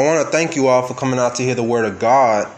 [0.00, 2.50] I want to thank you all for coming out to hear the word of God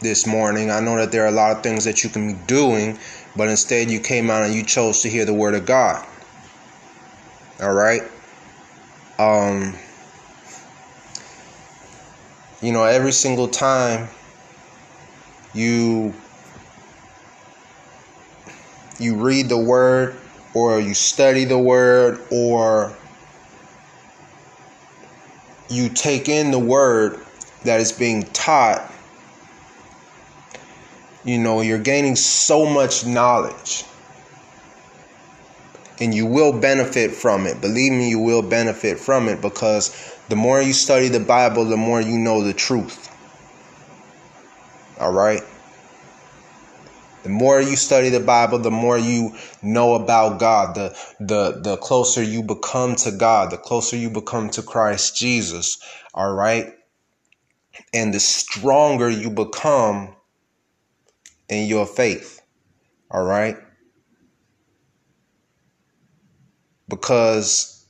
[0.00, 0.70] this morning.
[0.70, 2.96] I know that there are a lot of things that you can be doing,
[3.34, 6.06] but instead you came out and you chose to hear the word of God.
[7.60, 8.02] All right?
[9.18, 9.74] Um
[12.62, 14.08] you know, every single time
[15.54, 16.14] you
[19.00, 20.16] you read the word
[20.54, 22.96] or you study the word or
[25.68, 27.20] you take in the word
[27.64, 28.90] that is being taught,
[31.24, 33.84] you know, you're gaining so much knowledge.
[36.00, 37.60] And you will benefit from it.
[37.60, 41.76] Believe me, you will benefit from it because the more you study the Bible, the
[41.76, 43.12] more you know the truth.
[45.00, 45.42] All right?
[47.28, 50.74] The more you study the Bible, the more you know about God.
[50.74, 55.76] The the the closer you become to God, the closer you become to Christ Jesus.
[56.14, 56.72] All right?
[57.92, 60.16] And the stronger you become
[61.50, 62.40] in your faith.
[63.10, 63.58] All right?
[66.88, 67.84] Because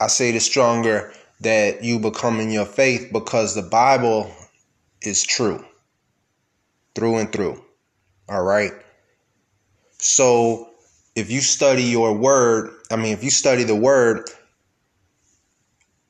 [0.00, 4.28] I say the stronger that you become in your faith because the Bible
[5.02, 5.64] is true
[6.96, 7.62] through and through.
[8.28, 8.72] All right.
[9.98, 10.70] So
[11.14, 14.28] if you study your word, I mean, if you study the word,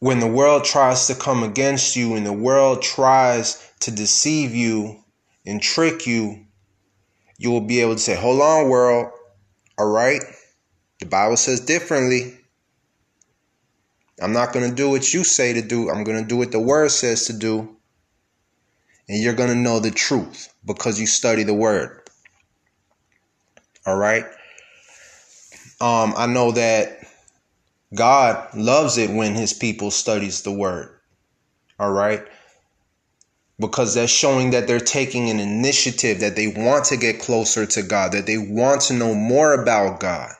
[0.00, 5.02] when the world tries to come against you and the world tries to deceive you
[5.46, 6.44] and trick you,
[7.38, 9.12] you will be able to say, Hold on, world.
[9.78, 10.22] All right.
[11.00, 12.34] The Bible says differently.
[14.20, 15.90] I'm not going to do what you say to do.
[15.90, 17.76] I'm going to do what the word says to do.
[19.08, 21.97] And you're going to know the truth because you study the word.
[23.88, 24.26] All right.
[25.80, 26.98] Um, I know that
[27.94, 30.90] God loves it when his people studies the word.
[31.80, 32.22] All right.
[33.58, 37.82] Because that's showing that they're taking an initiative, that they want to get closer to
[37.82, 40.32] God, that they want to know more about God,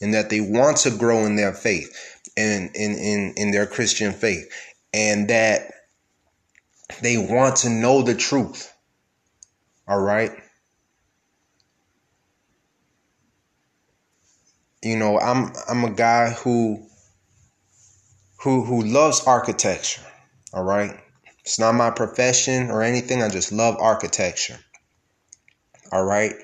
[0.00, 1.96] and that they want to grow in their faith
[2.36, 4.50] and in, in, in their Christian faith.
[4.92, 5.70] And that
[7.00, 8.72] they want to know the truth.
[9.86, 10.32] All right.
[14.82, 16.86] You know, I'm I'm a guy who
[18.40, 20.02] who who loves architecture.
[20.52, 20.98] All right.
[21.40, 23.22] It's not my profession or anything.
[23.22, 24.58] I just love architecture.
[25.92, 26.34] All right.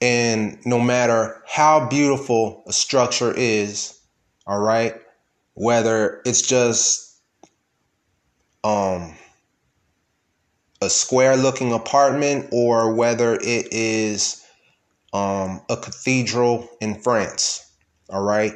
[0.00, 3.98] And no matter how beautiful a structure is,
[4.46, 4.94] all right,
[5.54, 7.20] whether it's just
[8.64, 9.14] um
[10.82, 14.39] a square looking apartment or whether it is
[15.12, 17.70] um, a cathedral in France.
[18.08, 18.54] All right.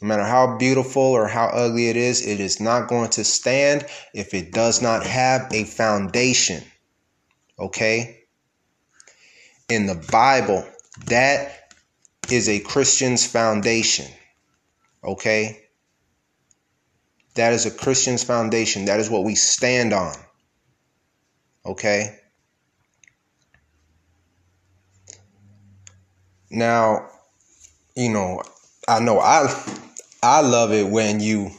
[0.00, 3.86] No matter how beautiful or how ugly it is, it is not going to stand
[4.12, 6.64] if it does not have a foundation.
[7.58, 8.24] Okay?
[9.68, 10.66] In the Bible,
[11.06, 11.72] that
[12.30, 14.06] is a Christian's foundation.
[15.04, 15.66] Okay?
[17.34, 18.86] That is a Christian's foundation.
[18.86, 20.14] That is what we stand on.
[21.64, 22.18] Okay?
[26.52, 27.08] Now,
[27.96, 28.42] you know,
[28.86, 29.48] I know I
[30.22, 31.50] I love it when you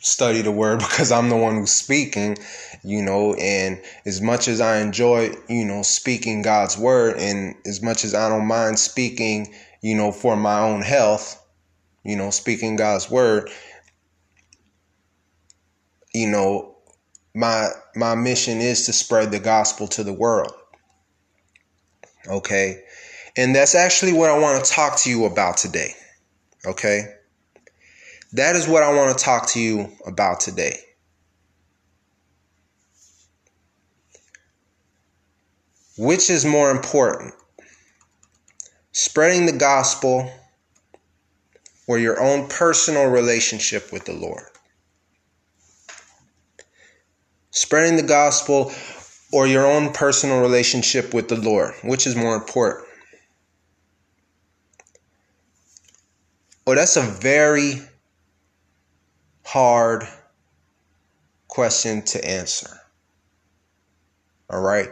[0.00, 2.36] study the word because I'm the one who's speaking,
[2.82, 7.80] you know, and as much as I enjoy, you know, speaking God's word and as
[7.80, 11.40] much as I don't mind speaking, you know, for my own health,
[12.04, 13.50] you know, speaking God's word,
[16.12, 16.76] you know,
[17.36, 20.52] my my mission is to spread the gospel to the world.
[22.26, 22.82] Okay?
[23.36, 25.94] And that's actually what I want to talk to you about today.
[26.66, 27.02] Okay?
[28.32, 30.76] That is what I want to talk to you about today.
[35.98, 37.34] Which is more important?
[38.92, 40.30] Spreading the gospel
[41.86, 44.44] or your own personal relationship with the Lord?
[47.50, 48.72] Spreading the gospel
[49.32, 51.74] or your own personal relationship with the Lord?
[51.82, 52.86] Which is more important?
[56.66, 57.80] Well, that's a very
[59.44, 60.06] hard
[61.48, 62.70] question to answer.
[64.48, 64.88] All right?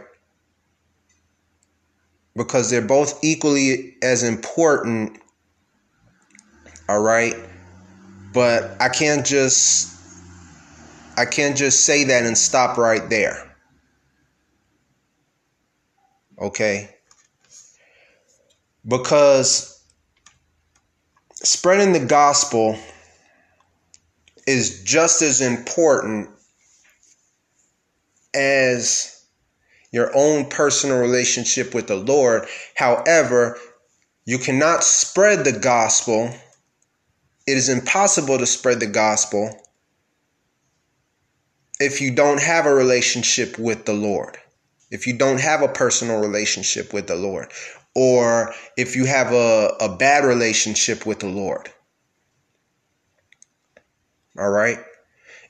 [2.35, 5.19] Because they're both equally as important.
[6.87, 7.35] All right?
[8.33, 9.95] But I can't just
[11.17, 13.53] I can't just say that and stop right there.
[16.39, 16.95] Okay?
[18.87, 19.78] Because
[21.43, 22.77] spreading the gospel
[24.45, 26.29] is just as important
[28.33, 29.23] as
[29.91, 32.47] your own personal relationship with the Lord.
[32.75, 33.57] However,
[34.25, 36.33] you cannot spread the gospel.
[37.47, 39.49] It is impossible to spread the gospel
[41.79, 44.37] if you don't have a relationship with the Lord.
[44.91, 47.51] If you don't have a personal relationship with the Lord,
[47.95, 51.69] or if you have a, a bad relationship with the Lord.
[54.37, 54.79] All right?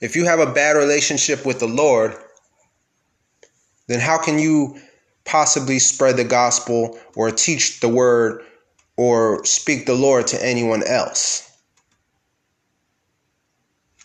[0.01, 2.15] If you have a bad relationship with the Lord,
[3.87, 4.79] then how can you
[5.25, 8.43] possibly spread the gospel or teach the word
[8.97, 11.45] or speak the Lord to anyone else?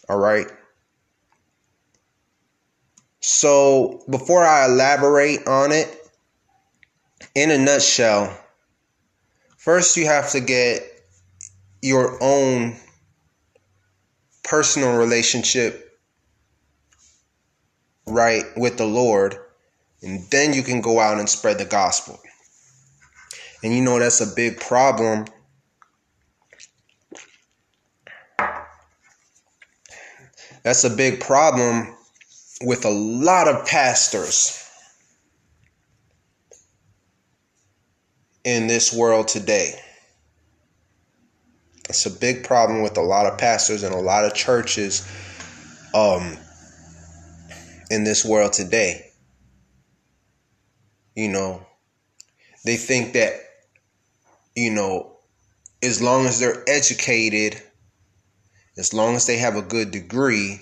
[0.09, 0.47] All right.
[3.21, 6.04] So, before I elaborate on it,
[7.35, 8.37] in a nutshell,
[9.57, 10.83] first you have to get
[11.83, 12.77] your own
[14.43, 15.99] personal relationship
[18.07, 19.37] right with the Lord,
[20.03, 22.21] and then you can go out and spread the gospel.
[23.63, 25.25] And you know, that's a big problem.
[30.63, 31.95] That's a big problem
[32.63, 34.64] with a lot of pastors
[38.45, 39.75] in this world today.
[41.89, 45.07] It's a big problem with a lot of pastors and a lot of churches
[45.95, 46.37] um,
[47.91, 49.11] in this world today.
[51.15, 51.67] You know,
[52.65, 53.35] they think that,
[54.57, 55.17] you know,
[55.83, 57.61] as long as they're educated,
[58.77, 60.61] as long as they have a good degree,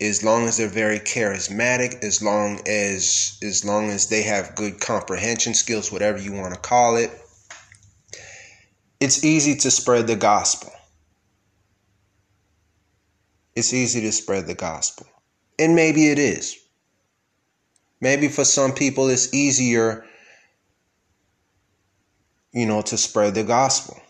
[0.00, 4.80] as long as they're very charismatic, as long as as long as they have good
[4.80, 7.10] comprehension skills, whatever you want to call it,
[9.00, 10.72] it's easy to spread the gospel.
[13.56, 15.06] It's easy to spread the gospel.
[15.58, 16.56] And maybe it is.
[18.00, 20.04] Maybe for some people it's easier,
[22.52, 24.00] you know, to spread the gospel.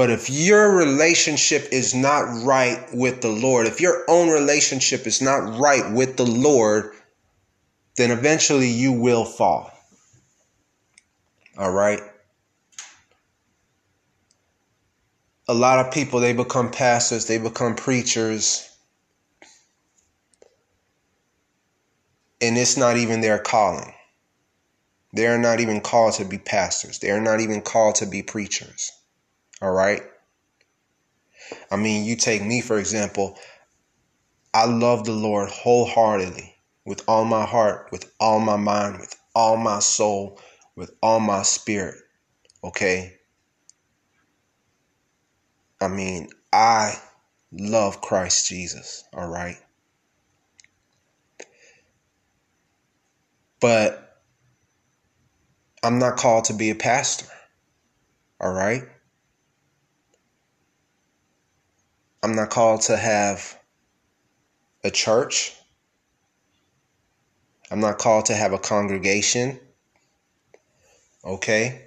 [0.00, 5.20] But if your relationship is not right with the Lord, if your own relationship is
[5.20, 6.94] not right with the Lord,
[7.98, 9.70] then eventually you will fall.
[11.58, 12.00] All right?
[15.48, 18.74] A lot of people, they become pastors, they become preachers,
[22.40, 23.92] and it's not even their calling.
[25.12, 28.22] They are not even called to be pastors, they are not even called to be
[28.22, 28.92] preachers.
[29.62, 30.02] All right.
[31.70, 33.38] I mean, you take me, for example.
[34.52, 36.54] I love the Lord wholeheartedly,
[36.84, 40.40] with all my heart, with all my mind, with all my soul,
[40.74, 41.96] with all my spirit.
[42.64, 43.14] Okay.
[45.80, 46.94] I mean, I
[47.52, 49.04] love Christ Jesus.
[49.14, 49.56] All right.
[53.60, 54.18] But
[55.82, 57.26] I'm not called to be a pastor.
[58.40, 58.84] All right.
[62.22, 63.58] I'm not called to have
[64.84, 65.54] a church.
[67.70, 69.58] I'm not called to have a congregation.
[71.24, 71.86] Okay?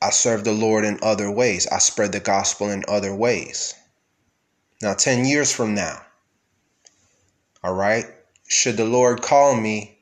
[0.00, 1.66] I serve the Lord in other ways.
[1.66, 3.74] I spread the gospel in other ways.
[4.80, 6.00] Now, 10 years from now,
[7.64, 8.06] all right,
[8.46, 9.98] should the Lord call me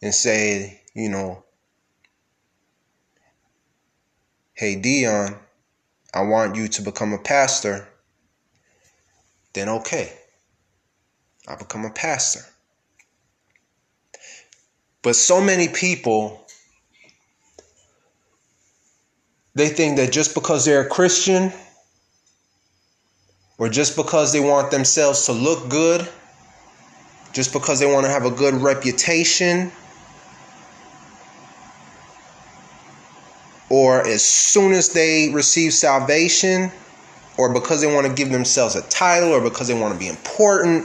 [0.00, 1.44] and say, you know,
[4.60, 5.34] hey, Dion,
[6.12, 7.88] I want you to become a pastor,
[9.54, 10.12] then okay,
[11.48, 12.40] I become a pastor.
[15.00, 16.46] But so many people,
[19.54, 21.54] they think that just because they're a Christian
[23.56, 26.06] or just because they want themselves to look good,
[27.32, 29.72] just because they want to have a good reputation,
[33.70, 36.70] or as soon as they receive salvation,
[37.38, 40.08] or because they want to give themselves a title, or because they want to be
[40.08, 40.84] important,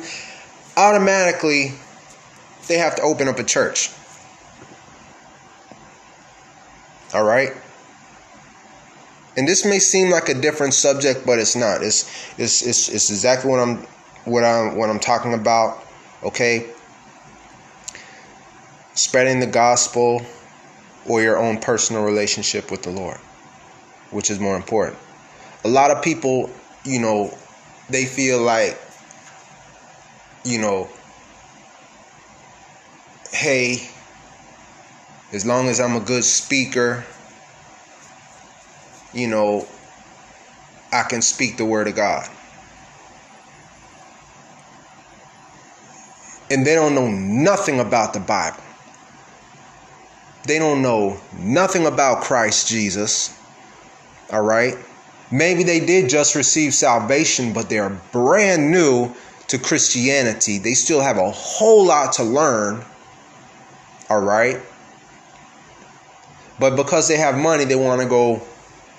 [0.77, 1.73] automatically
[2.67, 3.91] they have to open up a church.
[7.13, 7.51] All right?
[9.37, 11.83] And this may seem like a different subject, but it's not.
[11.83, 12.03] It's
[12.37, 13.77] it's it's, it's exactly what I'm
[14.23, 15.83] what I'm what I'm talking about.
[16.23, 16.69] Okay?
[18.93, 20.25] Spreading the gospel,
[21.07, 23.17] or your own personal relationship with the Lord?
[24.11, 24.97] Which is more important?
[25.63, 26.49] A lot of people,
[26.83, 27.35] you know,
[27.89, 28.79] they feel like,
[30.43, 30.89] you know,
[33.31, 33.89] hey,
[35.33, 37.03] as long as I'm a good speaker,
[39.13, 39.67] you know,
[40.93, 42.29] I can speak the word of God.
[46.49, 48.64] And they don't know nothing about the Bible.
[50.45, 53.37] They don't know nothing about Christ Jesus.
[54.31, 54.77] All right?
[55.31, 59.13] Maybe they did just receive salvation, but they're brand new
[59.47, 60.59] to Christianity.
[60.59, 62.83] They still have a whole lot to learn.
[64.09, 64.61] All right?
[66.59, 68.41] But because they have money, they want to go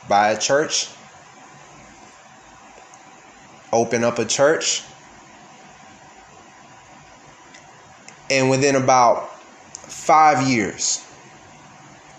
[0.08, 0.88] buy a church,
[3.72, 4.82] open up a church,
[8.30, 11.05] and within about five years,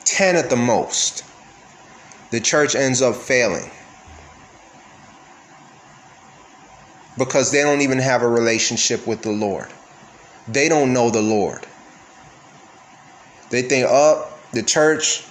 [0.08, 1.24] 10 at the most,
[2.32, 3.70] the church ends up failing.
[7.18, 9.68] Because they don't even have a relationship with the Lord.
[10.48, 11.66] They don't know the Lord.
[13.50, 15.26] They think, oh, the church,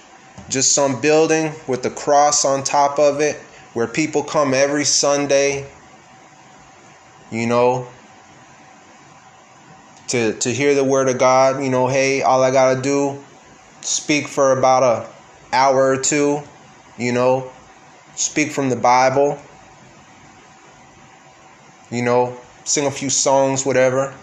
[0.49, 3.37] just some building with the cross on top of it,
[3.73, 5.69] where people come every Sunday,
[7.31, 7.87] you know,
[10.09, 11.63] to, to hear the word of God.
[11.63, 13.23] You know, hey, all I got to do,
[13.87, 15.09] speak for about a
[15.55, 16.41] hour or two,
[16.97, 17.49] you know,
[18.15, 19.39] speak from the Bible,
[21.89, 24.13] you know, sing a few songs, whatever.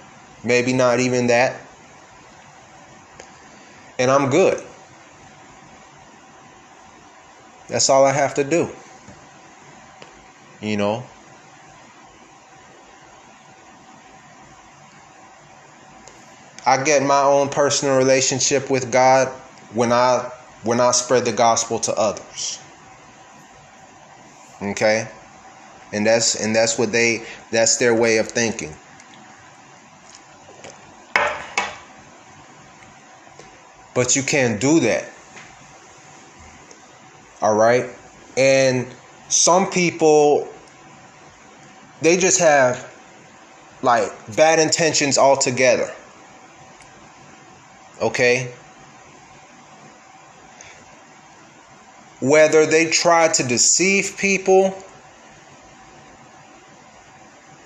[0.45, 1.59] Maybe not even that.
[3.99, 4.63] And I'm good.
[7.69, 8.69] That's all I have to do.
[10.61, 11.05] You know?
[16.67, 19.33] I get my own personal relationship with God
[19.75, 20.31] when I
[20.63, 22.59] when I spread the gospel to others.
[24.63, 25.09] Okay?
[25.93, 28.75] And that's and that's what they that's their way of thinking.
[33.95, 35.09] But you can't do that.
[37.43, 37.91] All right?
[38.37, 38.87] And
[39.29, 40.49] some people
[42.01, 42.91] they just have
[43.83, 45.93] like bad intentions altogether.
[48.01, 48.53] Okay?
[52.21, 54.77] Whether they try to deceive people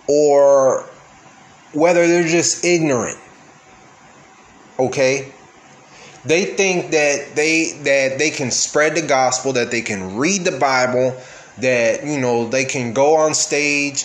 [0.08, 0.84] or
[1.72, 3.18] whether they're just ignorant.
[4.78, 5.32] Okay?
[6.24, 10.58] They think that they that they can spread the gospel, that they can read the
[10.58, 11.16] Bible,
[11.58, 14.04] that you know, they can go on stage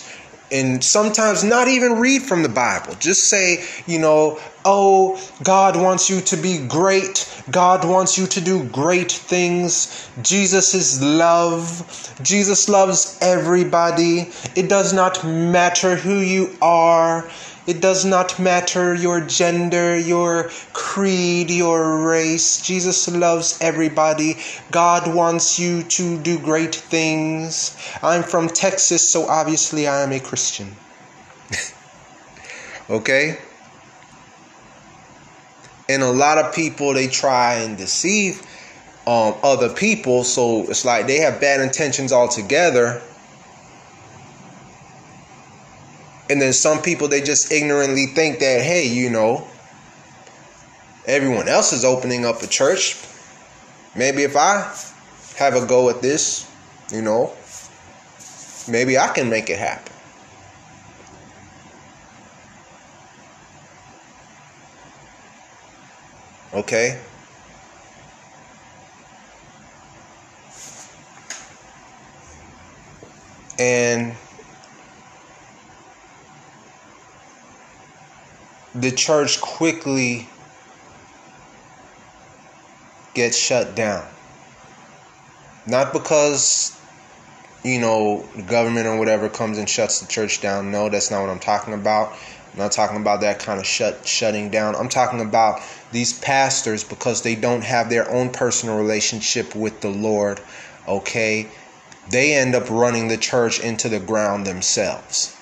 [0.52, 2.94] and sometimes not even read from the Bible.
[3.00, 7.28] Just say, you know, oh, God wants you to be great.
[7.50, 10.08] God wants you to do great things.
[10.22, 12.16] Jesus is love.
[12.22, 14.30] Jesus loves everybody.
[14.56, 17.28] It does not matter who you are.
[17.66, 22.60] It does not matter your gender, your creed, your race.
[22.60, 24.36] Jesus loves everybody.
[24.70, 27.74] God wants you to do great things.
[28.02, 30.76] I'm from Texas, so obviously I am a Christian.
[32.90, 33.38] okay?
[35.88, 38.40] And a lot of people, they try and deceive
[39.06, 43.02] um, other people, so it's like they have bad intentions altogether
[46.30, 49.46] And then some people they just ignorantly think that hey, you know,
[51.06, 52.96] everyone else is opening up a church.
[53.94, 54.74] Maybe if I
[55.36, 56.50] have a go at this,
[56.90, 57.32] you know,
[58.68, 59.93] maybe I can make it happen.
[66.54, 67.00] Okay?
[73.58, 74.14] And
[78.74, 80.28] the church quickly
[83.14, 84.06] gets shut down.
[85.66, 86.76] Not because,
[87.64, 90.70] you know, the government or whatever comes and shuts the church down.
[90.70, 92.12] No, that's not what I'm talking about.
[92.52, 94.76] I'm not talking about that kind of shut shutting down.
[94.76, 95.60] I'm talking about
[95.94, 100.40] these pastors because they don't have their own personal relationship with the Lord,
[100.86, 101.50] okay?
[102.10, 105.34] They end up running the church into the ground themselves.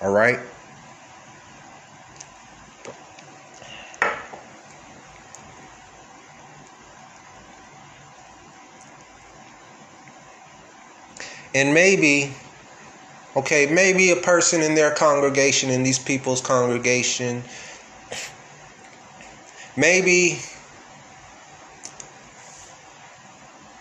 [0.00, 0.40] All right?
[11.54, 12.32] And maybe,
[13.36, 17.42] okay, maybe a person in their congregation, in these people's congregation,
[19.76, 20.40] maybe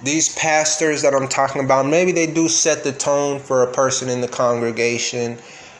[0.01, 4.09] these pastors that I'm talking about, maybe they do set the tone for a person
[4.09, 5.37] in the congregation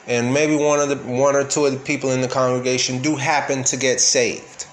[0.08, 3.16] and maybe one of the one or two of the people in the congregation do
[3.16, 4.66] happen to get saved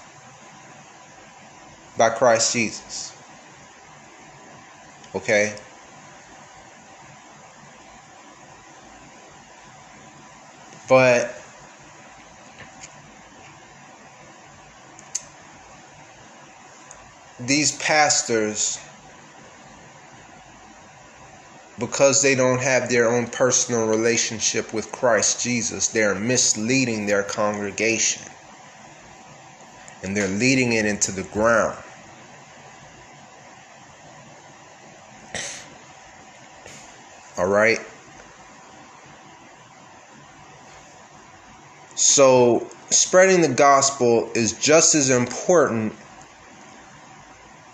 [1.95, 3.13] by Christ Jesus.
[5.13, 5.55] Okay?
[10.87, 11.35] But
[17.39, 18.79] these pastors
[21.79, 28.23] because they don't have their own personal relationship with Christ Jesus, they're misleading their congregation.
[30.03, 31.77] And they're leading it into the ground.
[37.37, 37.79] All right?
[41.97, 45.93] So, spreading the gospel is just as important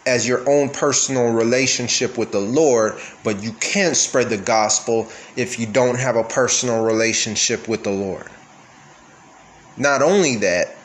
[0.05, 5.59] as your own personal relationship with the Lord, but you can't spread the gospel if
[5.59, 8.29] you don't have a personal relationship with the Lord.
[9.77, 10.77] Not only that,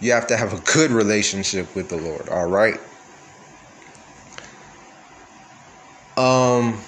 [0.00, 2.78] you have to have a good relationship with the Lord, all right?
[6.16, 6.78] Um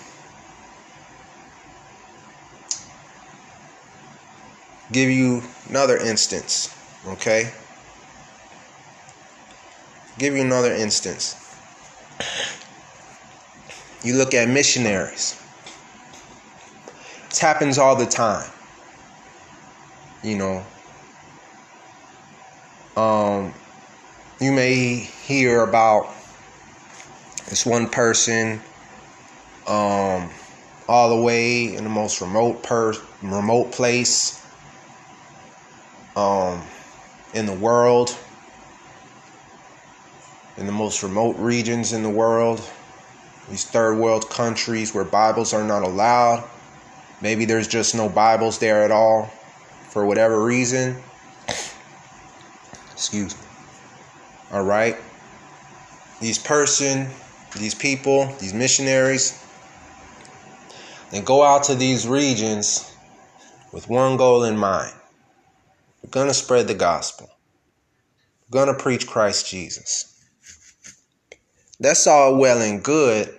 [4.93, 6.75] give you another instance,
[7.07, 7.51] okay?
[10.19, 11.37] give you another instance.
[14.05, 15.41] You look at missionaries.
[17.31, 18.49] It happens all the time.
[20.23, 20.67] You know,
[22.97, 23.53] um,
[24.41, 26.15] you may hear about
[27.49, 28.61] this one person
[29.67, 30.31] um,
[30.89, 34.42] all the way in the most remote per remote place
[36.17, 36.63] um,
[37.35, 38.17] in the world
[40.57, 42.61] in the most remote regions in the world,
[43.49, 46.49] these third world countries where Bibles are not allowed.
[47.21, 49.27] Maybe there's just no Bibles there at all
[49.89, 51.03] for whatever reason.
[52.93, 53.47] Excuse me.
[54.53, 54.97] All right.
[56.21, 57.09] These person,
[57.57, 59.43] these people, these missionaries,
[61.11, 62.95] they go out to these regions
[63.73, 64.93] with one goal in mind.
[66.11, 67.31] Going to spread the gospel.
[68.51, 70.09] Going to preach Christ Jesus.
[71.81, 73.35] That's all well and good.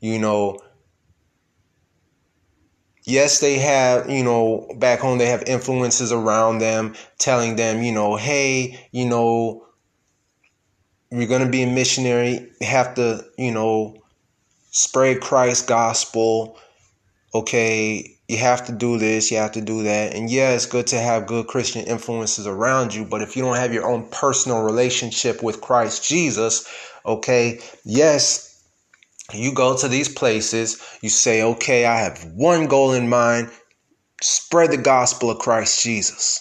[0.00, 0.58] You know,
[3.04, 7.92] yes, they have, you know, back home they have influences around them telling them, you
[7.92, 9.66] know, hey, you know,
[11.10, 14.02] you're going to be a missionary, you have to, you know,
[14.70, 16.58] spread Christ's gospel.
[17.34, 20.14] Okay, you have to do this, you have to do that.
[20.14, 23.56] And yeah, it's good to have good Christian influences around you, but if you don't
[23.56, 26.66] have your own personal relationship with Christ Jesus,
[27.06, 27.60] Okay.
[27.84, 28.62] Yes,
[29.32, 33.50] you go to these places, you say, okay, I have one goal in mind
[34.22, 36.40] spread the gospel of Christ Jesus.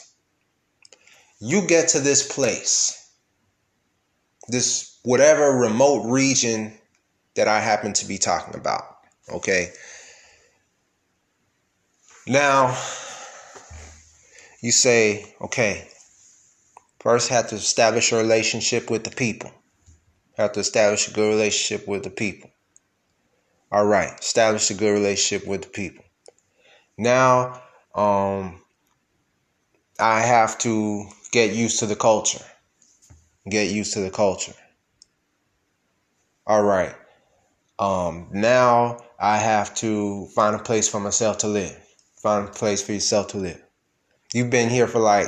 [1.39, 3.11] You get to this place,
[4.47, 6.73] this whatever remote region
[7.35, 8.83] that I happen to be talking about.
[9.29, 9.71] Okay.
[12.27, 12.77] Now,
[14.61, 15.87] you say, okay,
[16.99, 19.51] first have to establish a relationship with the people
[20.37, 22.49] have to establish a good relationship with the people.
[23.71, 26.03] All right, establish a good relationship with the people.
[26.97, 27.61] Now,
[27.95, 28.61] um,
[29.99, 32.43] I have to get used to the culture.
[33.49, 34.53] Get used to the culture.
[36.45, 36.95] All right.
[37.79, 41.82] Um, now I have to find a place for myself to live.
[42.23, 43.61] Find a place for yourself to live.
[44.33, 45.27] You've been here for like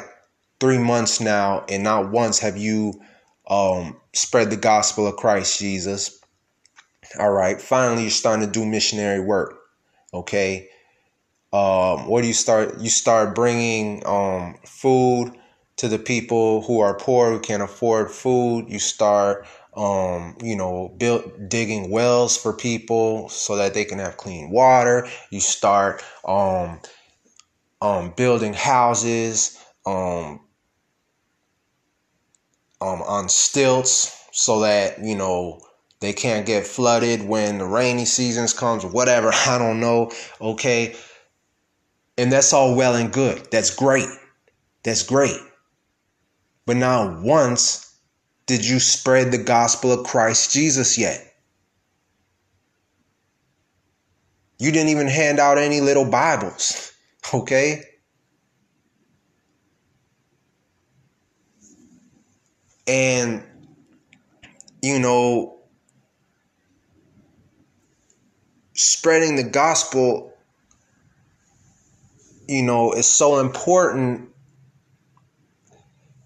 [0.61, 3.01] three months now, and not once have you
[3.49, 6.21] um, spread the gospel of Christ Jesus.
[7.19, 7.61] All right.
[7.61, 9.59] Finally, you're starting to do missionary work.
[10.13, 10.69] Okay.
[11.51, 12.79] Um, what do you start?
[12.79, 15.33] You start bringing um, food
[15.75, 18.67] to the people who are poor, who can't afford food.
[18.69, 24.17] You start, um, you know, build digging wells for people so that they can have
[24.17, 25.07] clean water.
[25.31, 26.79] You start um,
[27.81, 30.39] um, building houses, um,
[32.81, 35.61] um, on stilts so that you know
[35.99, 39.31] they can't get flooded when the rainy seasons comes or whatever.
[39.47, 40.11] I don't know.
[40.39, 40.95] Okay.
[42.17, 43.47] And that's all well and good.
[43.51, 44.07] That's great.
[44.83, 45.39] That's great.
[46.65, 47.84] But now once
[48.47, 51.33] did you spread the gospel of christ jesus yet
[54.57, 56.93] you didn't even hand out any little bibles
[57.33, 57.83] okay
[62.87, 63.43] And,
[64.81, 65.57] you know,
[68.73, 70.33] spreading the gospel,
[72.47, 74.29] you know, is so important.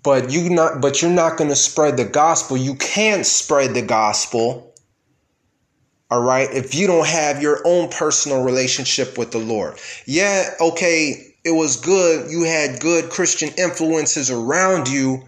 [0.10, 2.58] But you not but you're not gonna spread the gospel.
[2.58, 4.66] You can't spread the gospel
[6.10, 6.50] All right.
[6.52, 9.80] If you don't have your own personal relationship with the Lord.
[10.06, 12.32] Yeah, okay, it was good.
[12.32, 15.28] You had good Christian influences around you.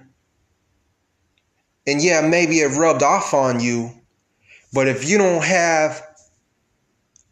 [1.88, 3.92] And yeah, maybe it rubbed off on you.
[4.74, 6.02] But if you don't have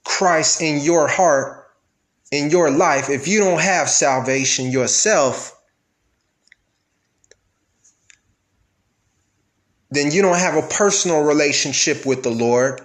[0.06, 1.68] Christ in your heart,
[2.32, 5.59] in your life, if you don't have salvation yourself,
[9.92, 12.82] then you don't have a personal relationship with the Lord.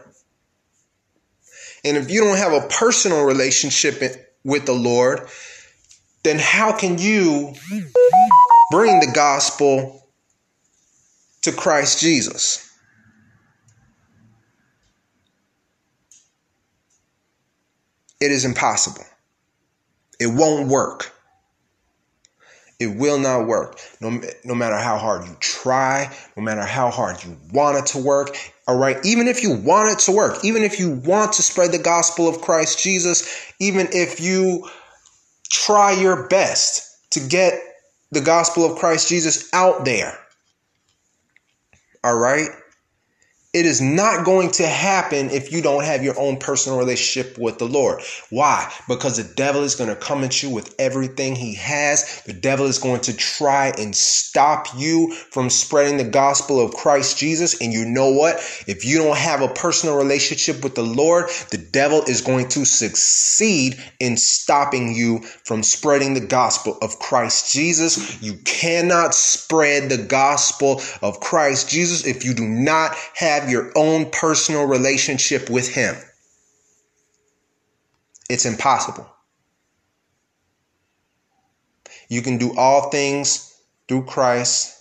[1.84, 4.00] And if you don't have a personal relationship
[4.42, 5.28] with the Lord,
[6.22, 7.54] then how can you
[8.70, 10.08] bring the gospel
[11.42, 12.70] to Christ Jesus?
[18.20, 19.04] It is impossible.
[20.18, 21.13] It won't work.
[22.80, 23.78] It will not work.
[24.00, 27.98] No, no matter how hard you try, no matter how hard you want it to
[27.98, 28.36] work.
[28.66, 28.96] All right.
[29.04, 32.28] Even if you want it to work, even if you want to spread the gospel
[32.28, 34.68] of Christ Jesus, even if you
[35.50, 37.54] try your best to get
[38.10, 40.18] the gospel of Christ Jesus out there.
[42.02, 42.48] All right.
[43.54, 47.58] It is not going to happen if you don't have your own personal relationship with
[47.58, 48.02] the Lord.
[48.30, 48.68] Why?
[48.88, 52.22] Because the devil is going to come at you with everything he has.
[52.26, 57.16] The devil is going to try and stop you from spreading the gospel of Christ
[57.16, 57.60] Jesus.
[57.60, 58.38] And you know what?
[58.66, 62.64] If you don't have a personal relationship with the Lord, the devil is going to
[62.64, 68.20] succeed in stopping you from spreading the gospel of Christ Jesus.
[68.20, 73.70] You cannot spread the gospel of Christ Jesus if you do not have have your
[73.76, 75.94] own personal relationship with Him.
[78.30, 79.06] It's impossible.
[82.08, 83.54] You can do all things
[83.86, 84.78] through Christ.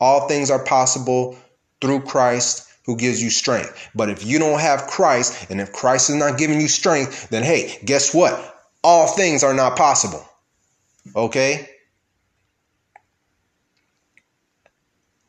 [0.00, 1.36] All things are possible
[1.82, 3.90] through Christ who gives you strength.
[3.94, 7.42] But if you don't have Christ, and if Christ is not giving you strength, then
[7.42, 8.56] hey, guess what?
[8.82, 10.26] All things are not possible.
[11.14, 11.68] Okay?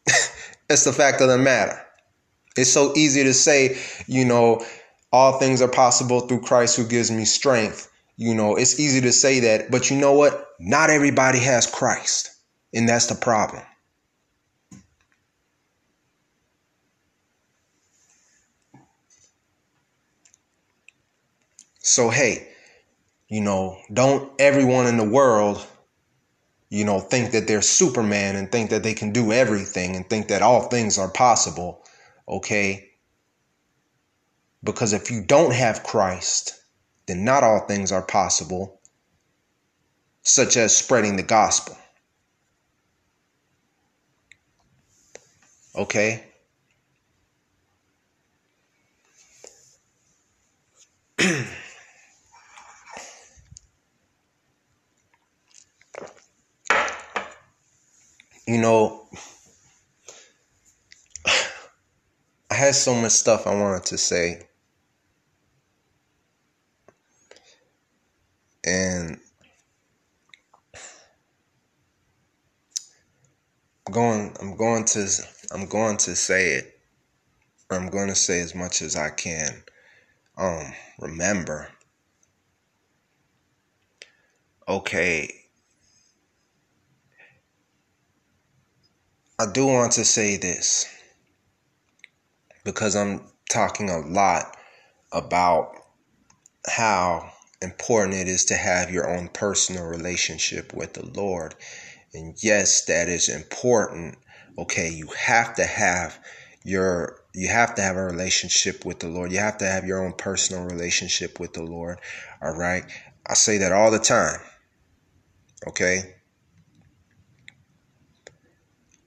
[0.69, 1.85] it's the fact of the matter.
[2.57, 4.65] It's so easy to say, you know,
[5.11, 7.89] all things are possible through Christ who gives me strength.
[8.17, 10.47] You know, it's easy to say that, but you know what?
[10.59, 12.31] Not everybody has Christ,
[12.73, 13.63] and that's the problem.
[21.79, 22.49] So, hey,
[23.29, 25.65] you know, don't everyone in the world,
[26.69, 30.27] you know, think that they're Superman and think that they can do everything and think
[30.27, 31.83] that all things are possible
[32.29, 32.91] okay?
[34.63, 36.61] Because if you don't have Christ,
[37.07, 38.79] then not all things are possible,
[40.21, 41.75] such as spreading the gospel.
[45.75, 46.23] Okay?
[58.47, 59.07] you know,
[62.59, 64.41] had so much stuff I wanted to say.
[68.65, 69.17] And
[73.87, 75.07] I'm going I'm going to
[75.51, 76.79] I'm going to say it.
[77.71, 79.63] I'm going to say as much as I can.
[80.37, 81.69] Um remember.
[84.67, 85.33] Okay.
[89.39, 90.85] I do want to say this
[92.71, 94.55] because I'm talking a lot
[95.11, 95.71] about
[96.67, 101.55] how important it is to have your own personal relationship with the Lord.
[102.13, 104.17] And yes, that is important.
[104.57, 106.19] Okay, you have to have
[106.63, 109.31] your you have to have a relationship with the Lord.
[109.31, 111.99] You have to have your own personal relationship with the Lord.
[112.41, 112.83] All right?
[113.25, 114.39] I say that all the time.
[115.67, 116.15] Okay?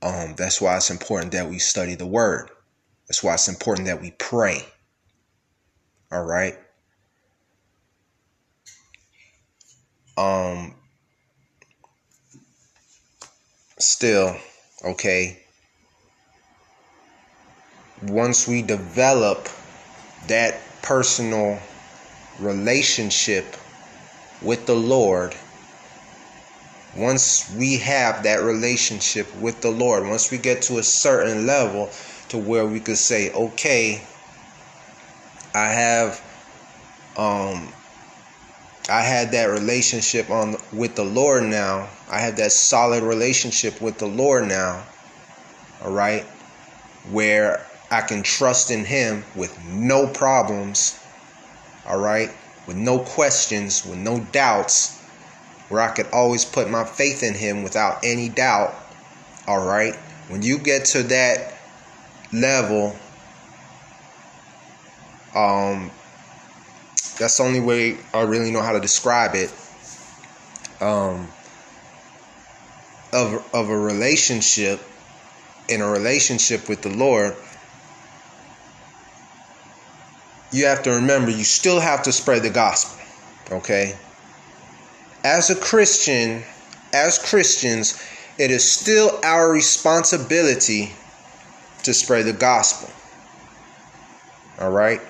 [0.03, 2.51] Um that's why it's important that we study the word.
[3.13, 4.65] That's why it's important that we pray.
[6.11, 6.57] All right.
[10.17, 10.75] Um,
[13.79, 14.35] still,
[14.83, 15.43] okay.
[18.05, 19.47] Once we develop
[20.29, 21.59] that personal
[22.41, 23.45] relationship
[24.41, 25.37] with the Lord,
[26.97, 31.91] once we have that relationship with the Lord, once we get to a certain level,
[32.33, 34.03] to where we could say, okay,
[35.55, 36.21] I have
[37.19, 37.69] um
[38.89, 41.89] I had that relationship on with the Lord now.
[42.11, 44.83] I have that solid relationship with the Lord now.
[45.85, 46.25] All right?
[47.11, 50.99] Where I can trust in him with no problems.
[51.87, 52.31] All right?
[52.67, 54.99] With no questions, with no doubts,
[55.69, 58.75] where I could always put my faith in him without any doubt.
[59.47, 59.95] All right?
[60.29, 61.52] When you get to that
[62.33, 62.97] level,
[65.35, 65.91] um,
[67.19, 69.53] that's the only way I really know how to describe it.
[70.81, 71.29] Um,
[73.13, 74.81] of of a relationship
[75.69, 77.37] in a relationship with the Lord,
[80.51, 83.05] you have to remember you still have to spread the gospel.
[83.51, 83.97] Okay?
[85.25, 86.43] As a Christian,
[86.93, 88.03] as Christians,
[88.39, 90.93] it is still our responsibility
[91.85, 92.91] to spread the gospel.
[94.61, 95.01] All right?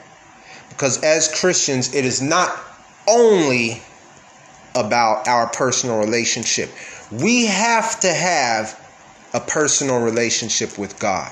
[0.69, 2.59] Because as Christians, it is not
[3.07, 3.83] only
[4.75, 6.71] about our personal relationship.
[7.11, 8.79] We have to have
[9.35, 11.31] a personal relationship with God.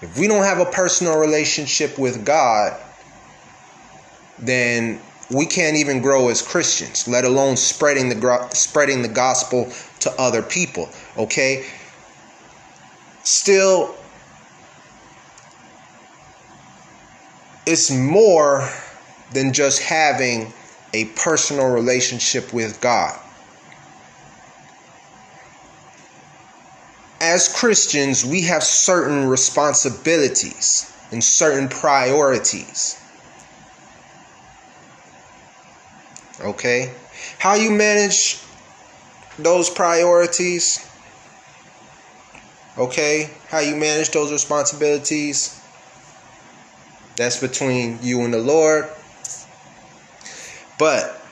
[0.00, 2.80] If we don't have a personal relationship with God,
[4.38, 5.00] then
[5.30, 10.42] we can't even grow as Christians, let alone spreading the spreading the gospel to other
[10.42, 11.66] people, okay?
[13.22, 13.94] Still
[17.70, 18.68] it's more
[19.32, 20.52] than just having
[20.92, 23.18] a personal relationship with God.
[27.20, 33.00] As Christians, we have certain responsibilities and certain priorities.
[36.40, 36.92] Okay?
[37.38, 38.40] How you manage
[39.38, 40.84] those priorities?
[42.78, 43.30] Okay?
[43.48, 45.59] How you manage those responsibilities?
[47.20, 48.88] That's between you and the Lord.
[50.78, 51.22] But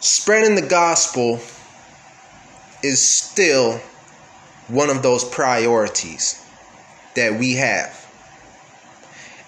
[0.00, 1.38] spreading the gospel
[2.82, 3.80] is still
[4.66, 6.44] one of those priorities
[7.14, 8.04] that we have.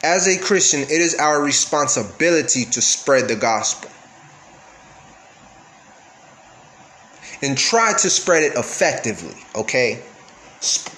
[0.00, 3.90] As a Christian, it is our responsibility to spread the gospel.
[7.42, 10.04] And try to spread it effectively, okay?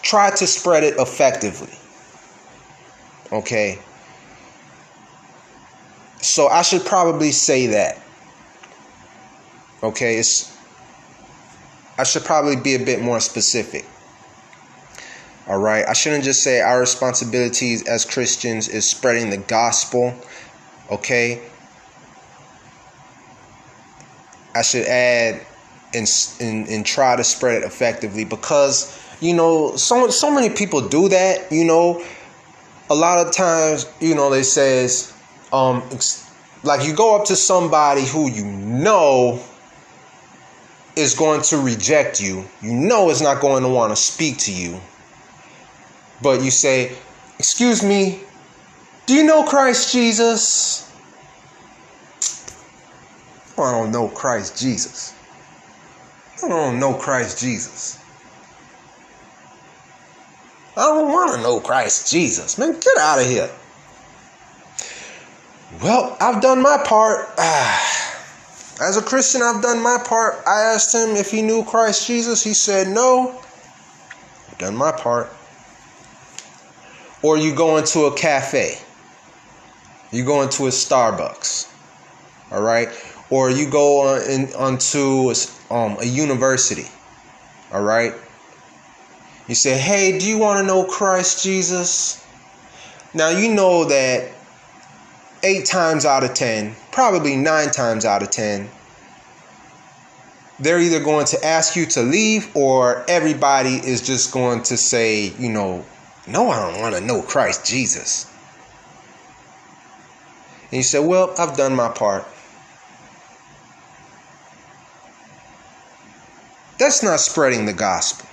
[0.03, 1.79] try to spread it effectively.
[3.35, 3.79] Okay.
[6.21, 8.01] So I should probably say that.
[9.83, 10.57] Okay, it's
[11.99, 13.85] I should probably be a bit more specific.
[15.47, 20.15] All right, I shouldn't just say our responsibilities as Christians is spreading the gospel.
[20.91, 21.43] Okay,
[24.55, 25.45] I should add
[25.93, 26.09] and,
[26.41, 31.09] and and try to spread it effectively because you know so so many people do
[31.11, 31.53] that.
[31.53, 32.03] You know,
[32.91, 35.13] a lot of times, you know, they says,
[35.53, 35.83] um,
[36.63, 39.43] like you go up to somebody who you know
[40.97, 44.53] is going to reject you, you know is not going to want to speak to
[44.53, 44.81] you,
[46.23, 46.97] but you say,
[47.39, 48.21] "Excuse me,
[49.07, 50.91] do you know Christ Jesus?"
[53.57, 55.15] I don't know Christ Jesus.
[56.43, 57.99] I don't know Christ Jesus.
[60.77, 62.59] I don't want to know Christ Jesus.
[62.59, 63.51] Man, get out of here.
[65.83, 67.29] Well, I've done my part.
[67.39, 70.43] As a Christian, I've done my part.
[70.47, 72.43] I asked him if he knew Christ Jesus.
[72.43, 73.41] He said no.
[74.51, 75.31] I've done my part.
[77.23, 78.79] Or you go into a cafe.
[80.11, 81.73] You go into a Starbucks.
[82.51, 82.89] All right?
[83.31, 85.33] Or you go on in, onto
[85.71, 86.89] um, a university.
[87.73, 88.13] All right?
[89.49, 92.25] You say, hey, do you want to know Christ Jesus?
[93.13, 94.33] Now, you know that
[95.43, 98.71] eight times out of ten, probably nine times out of ten,
[100.59, 105.33] they're either going to ask you to leave or everybody is just going to say,
[105.39, 105.85] you know,
[106.27, 108.31] no, I don't want to know Christ Jesus.
[110.71, 112.27] And you say, well, I've done my part.
[116.79, 118.29] That's not spreading the gospel.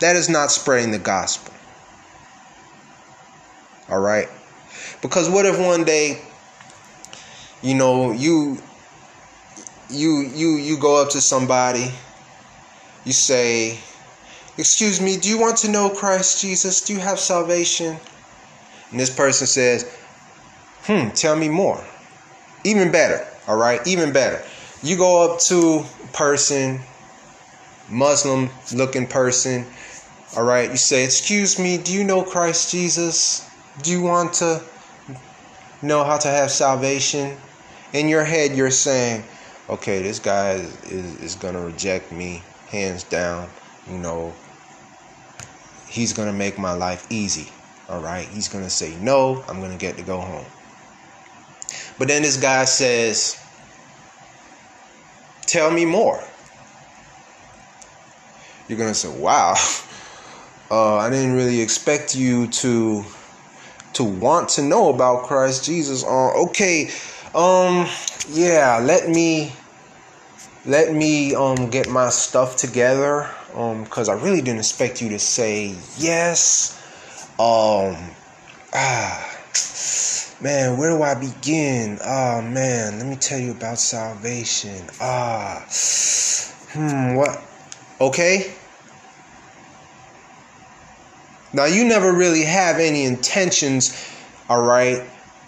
[0.00, 1.52] That is not spreading the gospel.
[3.88, 4.28] All right?
[5.00, 6.20] Because what if one day
[7.62, 8.58] you know, you
[9.90, 11.90] you you you go up to somebody,
[13.04, 13.78] you say,
[14.56, 16.80] "Excuse me, do you want to know Christ Jesus?
[16.80, 17.98] Do you have salvation?"
[18.90, 19.86] And this person says,
[20.84, 21.84] "Hmm, tell me more."
[22.64, 23.84] Even better, all right?
[23.86, 24.42] Even better.
[24.82, 26.80] You go up to person,
[27.88, 29.66] Muslim looking person,
[30.36, 30.70] all right?
[30.70, 33.48] You say, Excuse me, do you know Christ Jesus?
[33.82, 34.62] Do you want to
[35.82, 37.36] know how to have salvation?
[37.92, 39.24] In your head, you're saying,
[39.68, 43.48] Okay, this guy is, is, is going to reject me, hands down.
[43.86, 44.34] You know,
[45.88, 47.48] he's going to make my life easy.
[47.88, 50.44] All right, he's going to say, No, I'm going to get to go home.
[51.98, 53.36] But then this guy says,
[55.46, 56.22] Tell me more.
[58.68, 59.54] You're going to say, Wow,
[60.70, 63.04] uh, I didn't really expect you to
[63.94, 66.04] to want to know about Christ Jesus.
[66.04, 66.90] Uh, okay,
[67.34, 67.88] um,
[68.28, 69.52] yeah, let me
[70.66, 75.18] let me um get my stuff together um because I really didn't expect you to
[75.18, 76.74] say yes.
[77.40, 77.96] Um,
[78.74, 79.38] ah,
[80.40, 81.98] man, where do I begin?
[82.02, 84.88] Ah, oh, man, let me tell you about salvation.
[85.00, 85.64] Ah,
[86.72, 87.40] hmm, what?
[88.00, 88.57] Okay.
[91.52, 93.96] Now you never really have any intentions,
[94.48, 95.02] all right,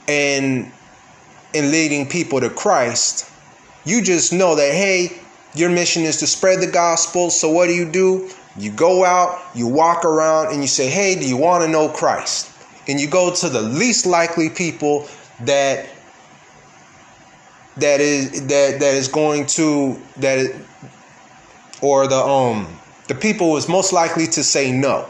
[0.07, 0.73] in
[1.53, 3.31] in leading people to Christ.
[3.85, 5.21] You just know that hey,
[5.55, 7.31] your mission is to spread the gospel.
[7.31, 8.31] So what do you do?
[8.57, 11.89] You go out, you walk around, and you say, hey, do you want to know
[11.89, 12.51] Christ?
[12.89, 15.07] And you go to the least likely people
[15.41, 15.89] that
[17.77, 20.55] that is that that is going to that
[21.83, 25.09] or the um the people is most likely to say no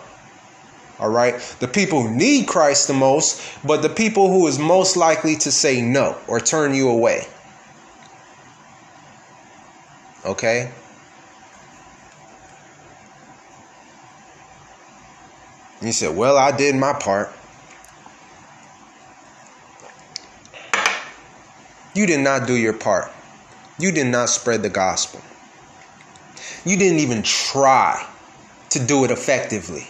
[1.01, 1.41] all right?
[1.61, 5.51] The people who need christ the most but the people who is most likely to
[5.51, 7.27] say no or turn you away.
[10.25, 10.71] Okay?
[15.79, 17.33] And you said well i did my part.
[21.93, 23.11] You did not do your part.
[23.79, 25.21] You did not spread the gospel.
[26.65, 28.07] You didn't even try
[28.69, 29.89] to do it effectively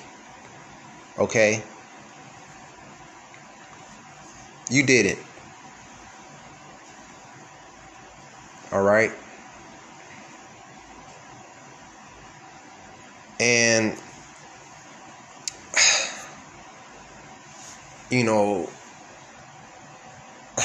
[1.20, 1.62] Okay?
[4.70, 5.18] You did it.
[8.72, 9.12] All right?
[13.38, 13.94] And
[18.11, 18.70] you know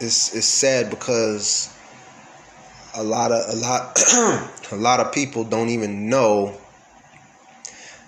[0.00, 1.72] it's it's sad because
[2.94, 3.98] a lot of a lot
[4.72, 6.54] a lot of people don't even know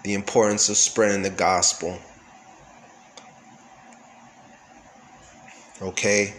[0.05, 1.99] the importance of spreading the gospel.
[5.81, 6.35] Okay?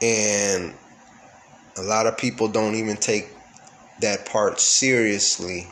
[0.00, 0.74] And
[1.76, 3.28] a lot of people don't even take
[4.00, 5.68] that part seriously.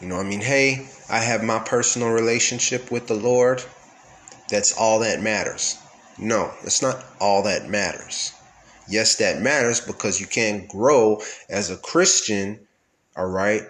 [0.00, 3.62] You know, I mean, hey, I have my personal relationship with the Lord.
[4.48, 5.78] That's all that matters.
[6.18, 8.32] No, it's not all that matters.
[8.88, 12.66] Yes, that matters because you can't grow as a Christian,
[13.16, 13.62] all right?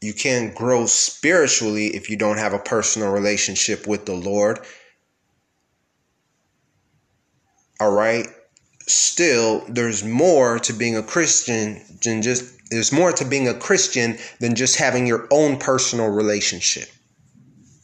[0.00, 4.58] You can't grow spiritually if you don't have a personal relationship with the Lord.
[7.78, 8.26] All right?
[8.88, 14.18] Still, there's more to being a Christian than just there's more to being a Christian
[14.40, 16.88] than just having your own personal relationship.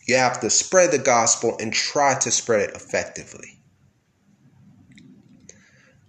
[0.08, 3.57] You have to spread the gospel and try to spread it effectively.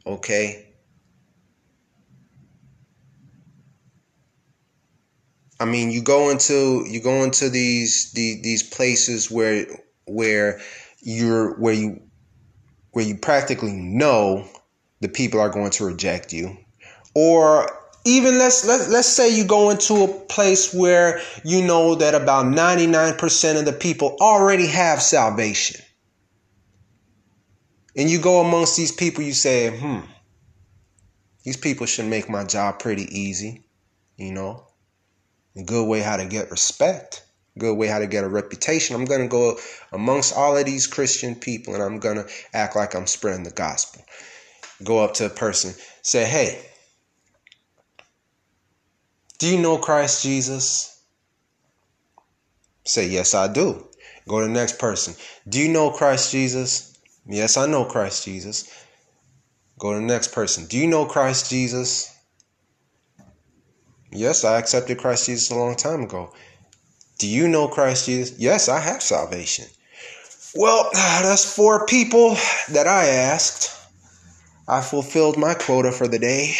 [0.05, 0.65] Okay?
[5.59, 9.65] I mean, you go into you go into these these, these places where
[10.05, 10.62] where
[11.01, 12.01] you're where you
[12.91, 14.47] where you practically know
[15.01, 16.57] the people are going to reject you
[17.13, 17.69] or
[18.05, 22.45] even let's let, let's say you go into a place where you know that about
[22.45, 25.81] 99% of the people already have salvation
[27.95, 29.99] and you go amongst these people, you say, hmm,
[31.43, 33.63] these people should make my job pretty easy,
[34.17, 34.65] you know.
[35.58, 37.23] A good way how to get respect,
[37.58, 38.95] good way how to get a reputation.
[38.95, 39.58] I'm going to go
[39.91, 43.52] amongst all of these Christian people and I'm going to act like I'm spreading the
[43.52, 44.04] gospel.
[44.84, 46.63] Go up to a person, say, hey,
[49.39, 51.02] do you know Christ Jesus?
[52.86, 53.88] Say, yes, I do.
[54.28, 55.15] Go to the next person.
[55.47, 56.88] Do you know Christ Jesus?
[57.30, 58.67] Yes, I know Christ Jesus.
[59.77, 60.65] Go to the next person.
[60.65, 62.12] Do you know Christ Jesus?
[64.12, 66.34] Yes, I accepted Christ Jesus a long time ago.
[67.19, 68.40] Do you know Christ Jesus?
[68.40, 69.65] Yes, I have salvation.
[70.56, 72.36] Well, that's four people
[72.71, 73.77] that I asked.
[74.67, 76.56] I fulfilled my quota for the day.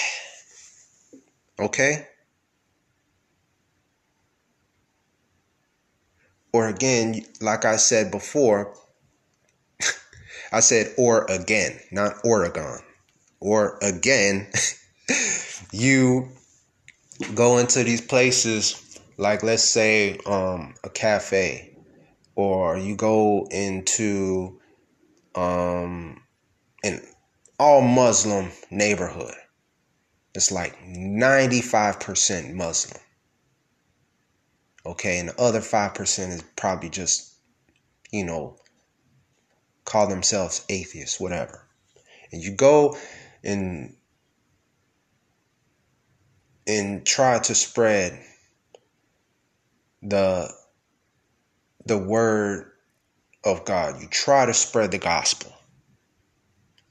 [1.60, 2.08] Okay?
[6.54, 8.76] Or again, like I said before,
[10.52, 12.80] I said or again, not Oregon.
[13.40, 14.48] Or again,
[15.72, 16.30] you
[17.36, 21.76] go into these places like let's say um, a cafe
[22.36, 24.60] or you go into
[25.36, 26.22] um,
[26.84, 27.02] an
[27.60, 29.36] all Muslim neighborhood.
[30.34, 33.02] it's like 95% Muslim.
[34.86, 37.36] Okay, and the other 5% is probably just,
[38.12, 38.56] you know,
[39.90, 41.68] call themselves atheists, whatever.
[42.32, 42.96] And you go
[43.44, 43.96] and
[46.68, 48.24] and try to spread
[50.04, 50.54] the
[51.86, 52.72] the word
[53.44, 54.00] of God.
[54.00, 55.52] You try to spread the gospel.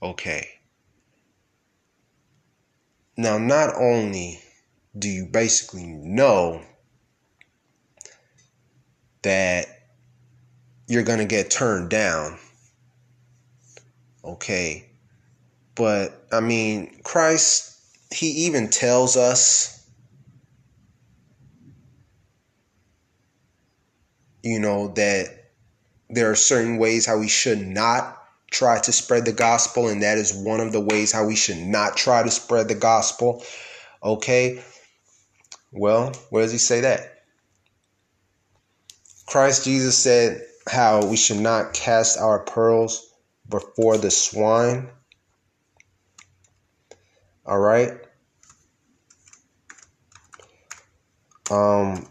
[0.02, 0.48] Okay.
[3.16, 4.40] Now, not only
[4.98, 6.62] do you basically know
[9.22, 9.66] that
[10.88, 12.38] you're going to get turned down,
[14.32, 14.88] okay,
[15.74, 17.78] but I mean, Christ,
[18.10, 19.78] He even tells us
[24.42, 25.50] you know, that
[26.08, 28.16] there are certain ways how we should not
[28.50, 31.58] try to spread the gospel, and that is one of the ways how we should
[31.58, 33.44] not try to spread the gospel.
[34.02, 34.62] Okay.
[35.70, 37.24] Well, where does he say that?
[39.26, 43.12] Christ Jesus said how we should not cast our pearls
[43.48, 44.88] before the swine.
[47.46, 47.92] All right.
[51.50, 52.06] Um,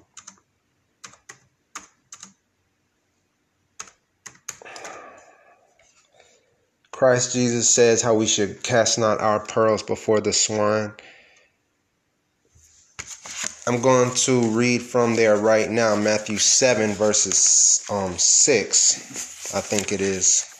[6.91, 10.93] Christ Jesus says how we should cast not our pearls before the swine.
[13.67, 19.91] I'm going to read from there right now, Matthew 7, verses um, 6, I think
[19.91, 20.56] it is.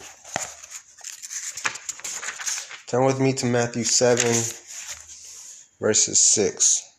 [2.88, 4.20] Turn with me to Matthew 7,
[5.82, 6.90] verses 6.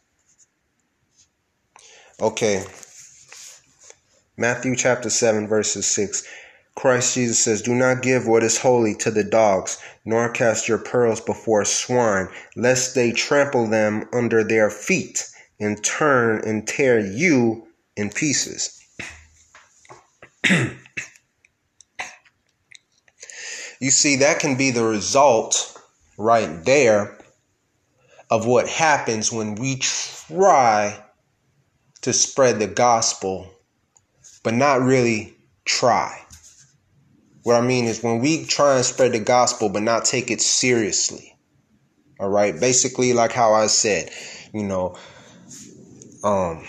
[2.20, 2.62] Okay.
[4.36, 6.24] Matthew chapter 7, verses 6.
[6.74, 10.76] Christ Jesus says, Do not give what is holy to the dogs, nor cast your
[10.76, 15.26] pearls before swine, lest they trample them under their feet
[15.58, 17.66] and turn and tear you
[17.96, 18.78] in pieces.
[23.80, 25.76] you see, that can be the result
[26.18, 27.16] right there
[28.28, 31.02] of what happens when we try
[32.02, 33.50] to spread the gospel,
[34.42, 36.20] but not really try.
[37.44, 40.42] What I mean is when we try and spread the gospel but not take it
[40.42, 41.34] seriously.
[42.20, 42.58] All right?
[42.58, 44.10] Basically like how I said,
[44.52, 44.96] you know,
[46.24, 46.66] um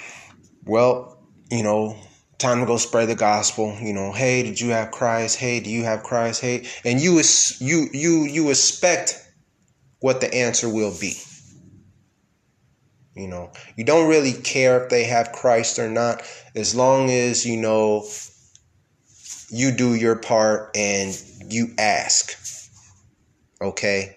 [0.66, 1.18] well,
[1.50, 1.98] you know,
[2.38, 5.38] time to go spread the gospel, you know, hey, did you have Christ?
[5.38, 6.40] Hey, do you have Christ?
[6.40, 7.22] Hey, and you
[7.60, 9.26] you you you expect
[10.00, 11.18] what the answer will be.
[13.16, 16.22] You know, you don't really care if they have Christ or not,
[16.56, 18.06] as long as you know
[19.50, 21.20] you do your part and
[21.50, 22.38] you ask.
[23.62, 24.16] Okay?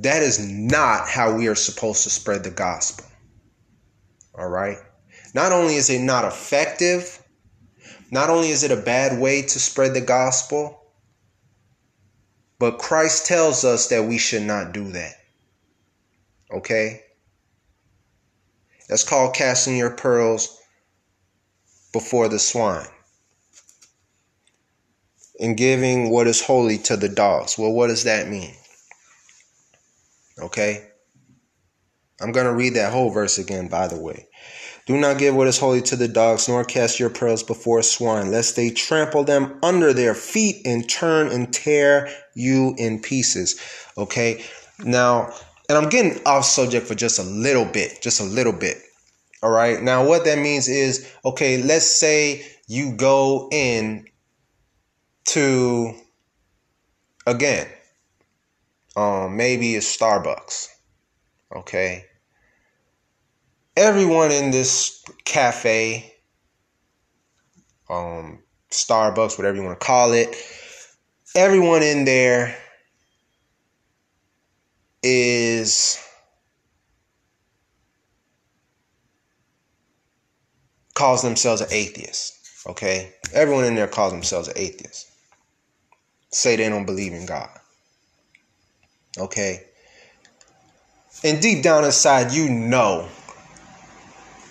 [0.00, 3.06] That is not how we are supposed to spread the gospel.
[4.36, 4.78] All right?
[5.34, 7.21] Not only is it not effective,
[8.12, 10.78] not only is it a bad way to spread the gospel,
[12.58, 15.14] but Christ tells us that we should not do that.
[16.52, 17.00] Okay?
[18.86, 20.60] That's called casting your pearls
[21.94, 22.86] before the swine
[25.40, 27.56] and giving what is holy to the dogs.
[27.56, 28.54] Well, what does that mean?
[30.38, 30.86] Okay?
[32.20, 34.28] I'm going to read that whole verse again, by the way.
[34.86, 38.32] Do not give what is holy to the dogs, nor cast your pearls before swine,
[38.32, 43.60] lest they trample them under their feet and turn and tear you in pieces.
[43.96, 44.44] Okay?
[44.80, 45.32] Now,
[45.68, 48.78] and I'm getting off subject for just a little bit, just a little bit.
[49.42, 49.80] All right.
[49.80, 54.06] Now, what that means is, okay, let's say you go in
[55.26, 55.94] to,
[57.26, 57.66] again,
[58.96, 60.68] um, maybe it's Starbucks.
[61.54, 62.04] Okay.
[63.76, 66.12] Everyone in this cafe,
[67.88, 68.38] um,
[68.70, 70.36] Starbucks, whatever you want to call it,
[71.34, 72.56] everyone in there
[75.02, 75.98] is
[80.94, 82.38] calls themselves an atheist.
[82.66, 83.12] Okay?
[83.32, 85.10] Everyone in there calls themselves an atheist.
[86.30, 87.50] Say they don't believe in God.
[89.18, 89.64] Okay?
[91.24, 93.08] And deep down inside, you know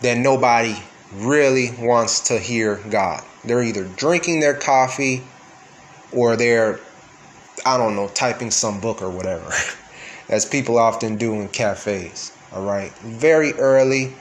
[0.02, 0.76] that nobody
[1.14, 3.24] really wants to hear God.
[3.44, 5.24] They're either drinking their coffee
[6.12, 6.80] or they're,
[7.66, 9.52] I don't know, typing some book or whatever.
[10.32, 12.32] as people often do in cafes.
[12.54, 14.14] All right, very early.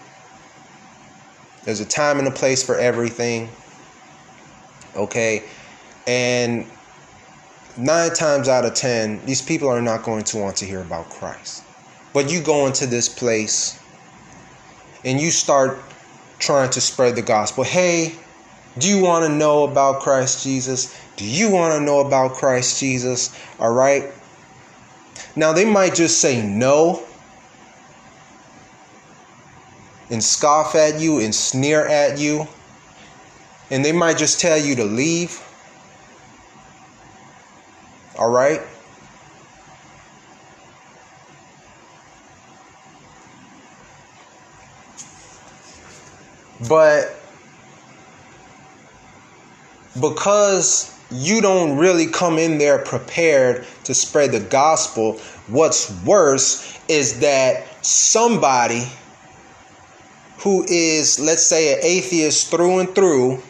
[1.65, 3.49] There's a time and a place for everything.
[4.97, 5.45] Okay,
[6.07, 6.67] and
[7.79, 11.09] nine times out of ten, these people are not going to want to hear about
[11.09, 11.63] Christ.
[12.13, 13.80] But you go into this place
[15.05, 15.79] and you start
[16.39, 17.65] trying to spread the gospel.
[17.65, 18.15] Hey,
[18.79, 20.97] do you want to know about Christ Jesus?
[21.17, 23.37] Do you want to know about Christ Jesus?
[23.59, 24.05] All right.
[25.37, 27.03] Now, they might just say no
[30.11, 32.49] and scoff at you and sneer at you,
[33.71, 35.41] and they might just tell you to leave.
[38.19, 38.61] All right?
[46.69, 47.15] But
[49.99, 57.21] because you don't really come in there prepared to spread the gospel, what's worse is
[57.21, 58.85] that somebody
[60.39, 63.43] who is, let's say, an atheist through and through,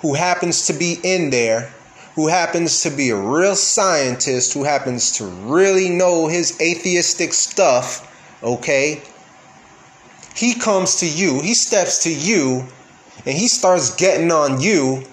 [0.00, 1.72] who happens to be in there,
[2.14, 8.08] who happens to be a real scientist, who happens to really know his atheistic stuff,
[8.42, 9.00] okay?
[10.34, 12.66] He comes to you, he steps to you,
[13.26, 15.04] and he starts getting on you.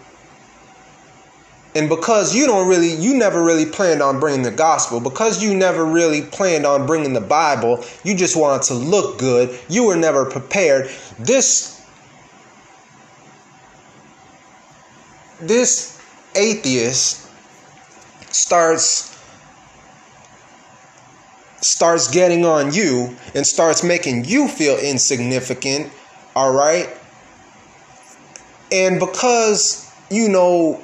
[1.75, 5.53] And because you don't really, you never really planned on bringing the gospel, because you
[5.55, 9.95] never really planned on bringing the Bible, you just wanted to look good, you were
[9.95, 10.89] never prepared.
[11.19, 11.79] This
[15.39, 16.01] this
[16.35, 17.29] atheist
[18.31, 19.08] starts
[21.61, 25.91] starts getting on you and starts making you feel insignificant,
[26.35, 26.89] all right?
[28.71, 30.81] And because you know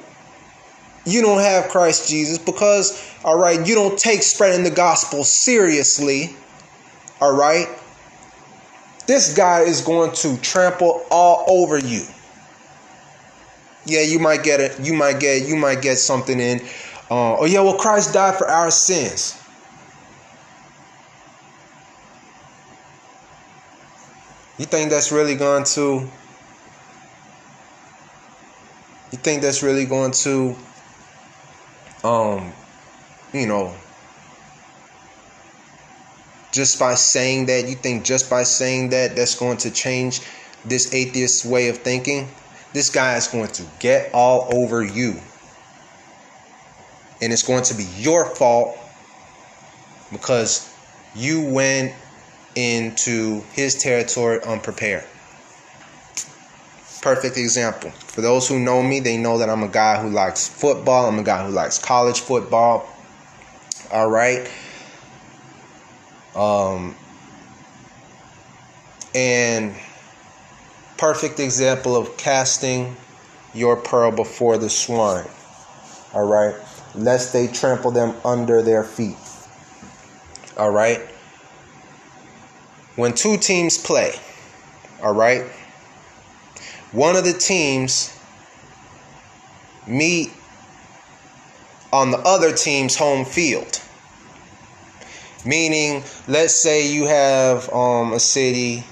[1.04, 6.36] you don't have Christ Jesus, because all right, you don't take spreading the gospel seriously,
[7.20, 7.68] all right?
[9.06, 12.06] This guy is going to trample all over you
[13.86, 14.78] yeah, you might get it.
[14.80, 16.60] You might get you might get something in.
[17.08, 19.35] Uh, oh yeah, well Christ died for our sins.
[24.58, 26.08] You think that's really going to?
[29.12, 30.56] You think that's really going to?
[32.04, 32.52] Um,
[33.32, 33.74] you know,
[36.52, 40.20] just by saying that, you think just by saying that, that's going to change
[40.64, 42.28] this atheist way of thinking?
[42.76, 45.18] this guy is going to get all over you.
[47.22, 48.76] And it's going to be your fault
[50.12, 50.70] because
[51.14, 51.94] you went
[52.56, 55.04] into his territory unprepared.
[57.02, 57.90] Perfect example.
[57.90, 61.06] For those who know me, they know that I'm a guy who likes football.
[61.06, 62.88] I'm a guy who likes college football.
[63.92, 64.50] All right.
[66.34, 66.96] Um,
[69.14, 69.74] and
[70.98, 72.96] perfect example of casting
[73.54, 75.26] your pearl before the swine.
[76.12, 76.54] All right,
[76.94, 79.16] lest they trample them under their feet.
[80.56, 81.00] All right.
[82.96, 84.14] When two teams play,
[85.02, 85.42] all right,
[86.92, 88.12] one of the teams
[89.86, 90.32] meet
[91.92, 93.80] on the other team's home field.
[95.44, 98.82] Meaning, let's say you have um, a city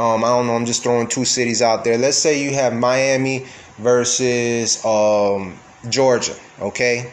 [0.00, 0.54] um, I don't know.
[0.54, 1.98] I'm just throwing two cities out there.
[1.98, 3.44] Let's say you have Miami
[3.76, 5.58] versus um,
[5.90, 6.34] Georgia.
[6.58, 7.12] Okay.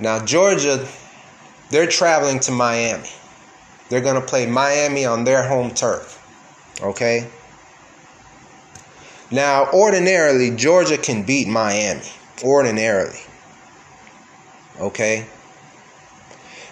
[0.00, 0.88] Now Georgia,
[1.70, 3.08] they're traveling to Miami.
[3.88, 6.20] They're gonna play Miami on their home turf.
[6.82, 7.28] Okay.
[9.30, 12.08] Now, ordinarily, Georgia can beat Miami.
[12.42, 13.20] Ordinarily.
[14.80, 15.26] Okay.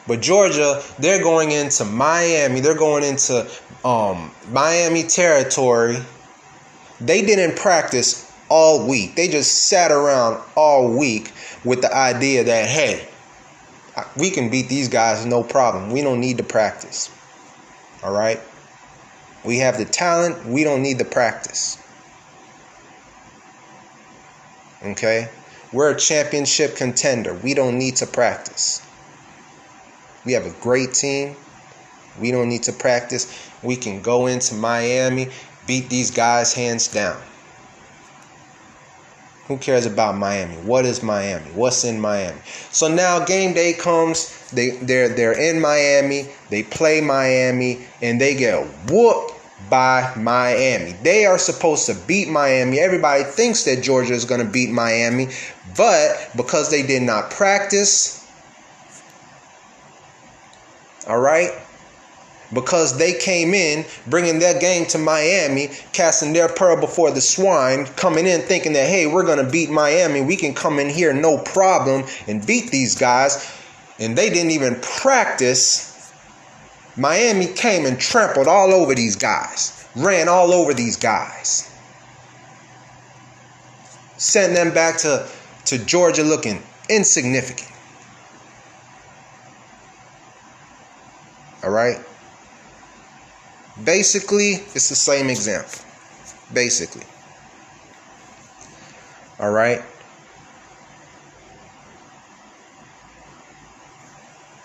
[0.06, 2.60] But Georgia, they're going into Miami.
[2.60, 3.48] They're going into
[3.84, 5.98] um, Miami territory.
[7.00, 9.14] They didn't practice all week.
[9.14, 11.32] They just sat around all week
[11.64, 13.08] with the idea that, hey,
[14.16, 15.90] we can beat these guys no problem.
[15.90, 17.10] We don't need to practice.
[18.02, 18.40] All right?
[19.44, 20.46] We have the talent.
[20.46, 21.78] We don't need the practice.
[24.84, 25.28] Okay?
[25.72, 27.34] We're a championship contender.
[27.34, 28.82] We don't need to practice.
[30.24, 31.36] We have a great team.
[32.20, 33.32] We don't need to practice.
[33.62, 35.28] We can go into Miami,
[35.66, 37.20] beat these guys hands down.
[39.48, 40.54] Who cares about Miami?
[40.56, 41.50] What is Miami?
[41.50, 42.40] What's in Miami?
[42.70, 44.50] So now game day comes.
[44.50, 46.28] They they're they're in Miami.
[46.48, 49.32] They play Miami and they get whooped
[49.68, 50.92] by Miami.
[51.02, 52.78] They are supposed to beat Miami.
[52.78, 55.28] Everybody thinks that Georgia is going to beat Miami,
[55.76, 58.26] but because they did not practice,
[61.06, 61.50] all right?
[62.52, 67.86] Because they came in bringing their game to Miami, casting their pearl before the swine,
[67.86, 70.20] coming in thinking that, hey, we're going to beat Miami.
[70.20, 73.50] We can come in here no problem and beat these guys.
[73.98, 76.12] And they didn't even practice.
[76.96, 81.70] Miami came and trampled all over these guys, ran all over these guys.
[84.18, 85.28] Sent them back to,
[85.66, 87.70] to Georgia looking insignificant.
[91.64, 91.98] All right?
[93.84, 95.80] Basically, it's the same example.
[96.52, 97.04] Basically.
[99.38, 99.82] All right?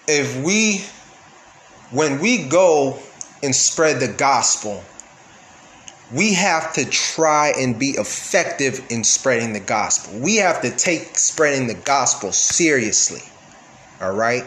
[0.08, 0.86] If we,
[1.92, 3.00] when we go
[3.44, 4.84] and spread the gospel,
[6.14, 10.20] we have to try and be effective in spreading the gospel.
[10.20, 13.24] We have to take spreading the gospel seriously.
[14.02, 14.46] All right?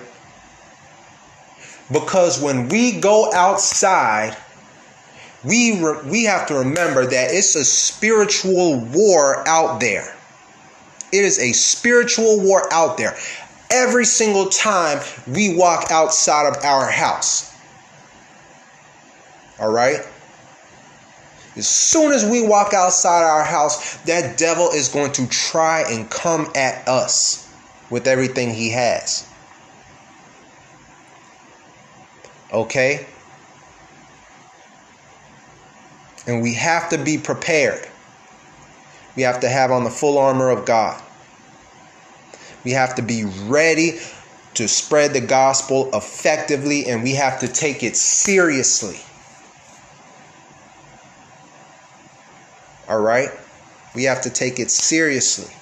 [1.93, 4.37] Because when we go outside,
[5.45, 10.17] we re- we have to remember that it's a spiritual war out there.
[11.13, 13.17] It is a spiritual war out there.
[13.71, 17.53] Every single time we walk outside of our house.
[19.59, 20.01] All right?
[21.57, 26.09] As soon as we walk outside our house, that devil is going to try and
[26.09, 27.49] come at us
[27.91, 29.27] with everything he has.
[32.53, 33.07] Okay?
[36.27, 37.89] And we have to be prepared.
[39.17, 41.03] We have to have on the full armor of God.
[42.65, 43.99] We have to be ready
[44.55, 49.01] to spread the gospel effectively, and we have to take it seriously.
[52.89, 53.31] All right?
[53.95, 55.53] We have to take it seriously.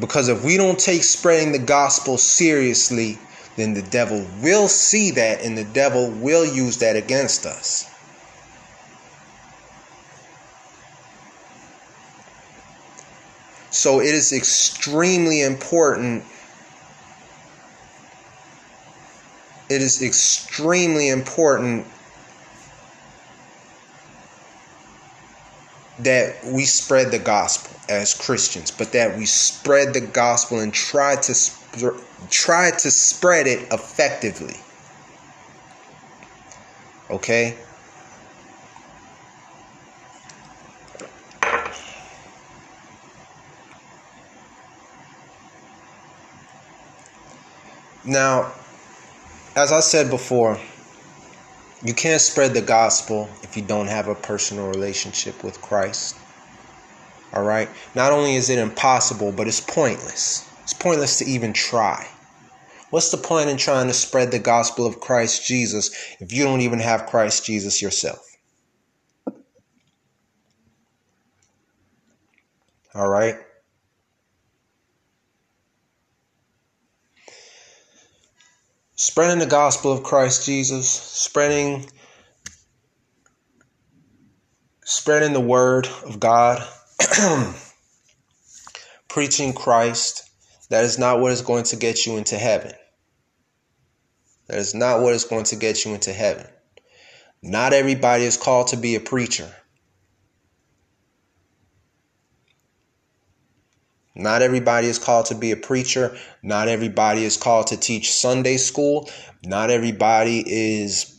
[0.00, 3.18] Because if we don't take spreading the gospel seriously,
[3.56, 7.86] then the devil will see that and the devil will use that against us.
[13.70, 16.24] So it is extremely important.
[19.68, 21.86] It is extremely important
[26.04, 31.16] that we spread the gospel as Christians, but that we spread the gospel and try
[31.16, 34.56] to sp- try to spread it effectively.
[37.10, 37.56] Okay?
[48.04, 48.52] Now,
[49.54, 50.58] as I said before,
[51.82, 56.16] you can't spread the gospel if you don't have a personal relationship with Christ.
[57.32, 57.68] All right?
[57.94, 60.46] Not only is it impossible, but it's pointless.
[60.62, 62.06] It's pointless to even try.
[62.90, 66.60] What's the point in trying to spread the gospel of Christ Jesus if you don't
[66.60, 68.26] even have Christ Jesus yourself?
[72.94, 73.36] All right?
[79.02, 81.86] Spreading the gospel of Christ Jesus, spreading
[84.84, 86.62] spreading the word of God
[89.08, 90.28] preaching Christ,
[90.68, 92.72] that is not what is going to get you into heaven.
[94.48, 96.46] That is not what is going to get you into heaven.
[97.42, 99.50] Not everybody is called to be a preacher.
[104.20, 106.16] Not everybody is called to be a preacher.
[106.42, 109.10] Not everybody is called to teach Sunday school.
[109.44, 111.16] Not everybody is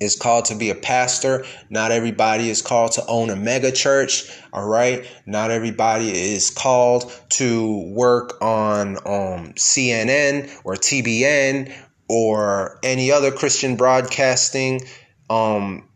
[0.00, 1.44] is called to be a pastor.
[1.68, 4.30] Not everybody is called to own a mega church.
[4.52, 5.06] All right.
[5.26, 11.74] Not everybody is called to work on um, CBN or TBN
[12.08, 14.80] or any other Christian broadcasting
[15.28, 15.88] um,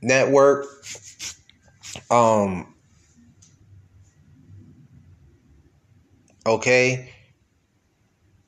[0.00, 0.66] network.
[2.08, 2.69] Um,
[6.50, 7.12] okay.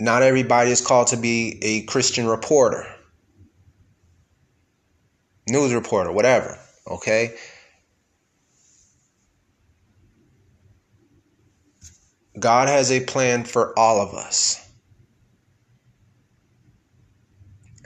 [0.00, 2.86] Not everybody is called to be a Christian reporter
[5.48, 6.58] news reporter, whatever.
[6.86, 7.34] Okay.
[12.38, 14.58] God has a plan for all of us.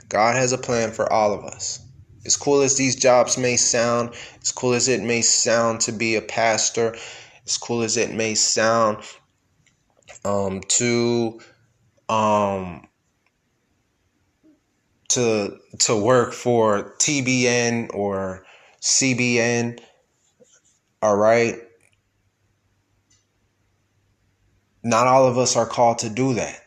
[0.09, 1.79] God has a plan for all of us.
[2.25, 6.15] As cool as these jobs may sound, as cool as it may sound to be
[6.15, 6.95] a pastor,
[7.45, 8.97] as cool as it may sound
[10.27, 11.39] um, to
[12.09, 12.87] um,
[15.09, 18.45] to to work for TBN or
[18.81, 19.79] CBN.
[21.01, 21.59] All right.
[24.87, 26.61] not all of us are called to do that.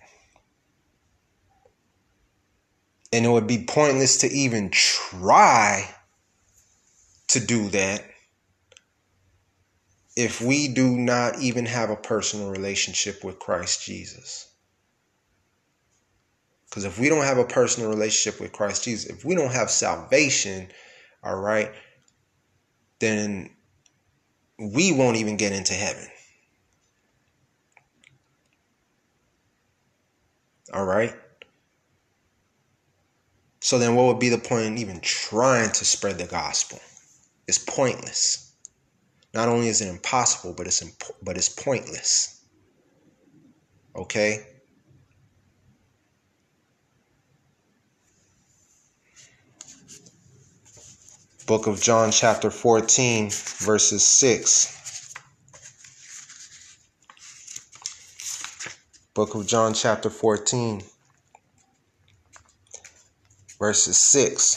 [3.13, 5.93] And it would be pointless to even try
[7.29, 8.05] to do that
[10.21, 14.53] if we do not even have a personal relationship with Christ Jesus.
[16.69, 19.71] Because if we don't have a personal relationship with Christ Jesus, if we don't have
[19.71, 20.69] salvation,
[21.25, 21.73] all right,
[22.99, 23.49] then
[24.59, 26.07] we won't even get into heaven.
[30.75, 31.17] All right?
[33.61, 36.79] So then what would be the point in even trying to spread the gospel?
[37.49, 38.50] It's pointless.
[39.33, 42.41] Not only is it impossible, but it's imp- but it's pointless.
[43.95, 44.47] Okay?
[51.47, 55.15] Book of John chapter 14 verses 6.
[59.15, 60.83] Book of John chapter 14
[63.59, 64.57] verses 6.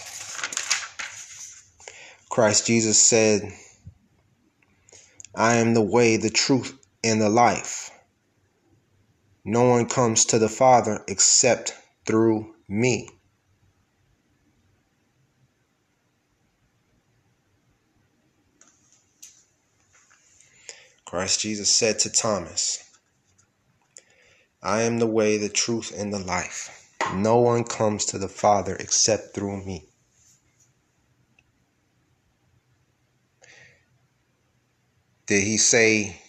[2.30, 3.52] Christ Jesus said,
[5.36, 7.90] I am the way, the truth, and the life.
[9.44, 11.74] No one comes to the Father except
[12.06, 13.10] through me.
[21.06, 22.84] Christ Jesus said to Thomas,
[24.62, 26.90] I am the way, the truth, and the life.
[27.14, 29.93] No one comes to the Father except through me.
[35.26, 36.22] Did he say,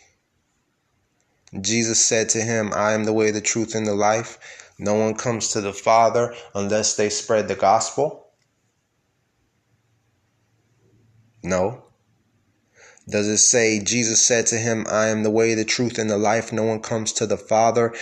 [1.60, 4.38] Jesus said to him, I am the way, the truth, and the life?
[4.78, 8.28] No one comes to the Father unless they spread the gospel?
[11.42, 11.84] No.
[13.08, 16.16] Does it say, Jesus said to him, I am the way, the truth, and the
[16.16, 16.52] life?
[16.52, 17.94] No one comes to the Father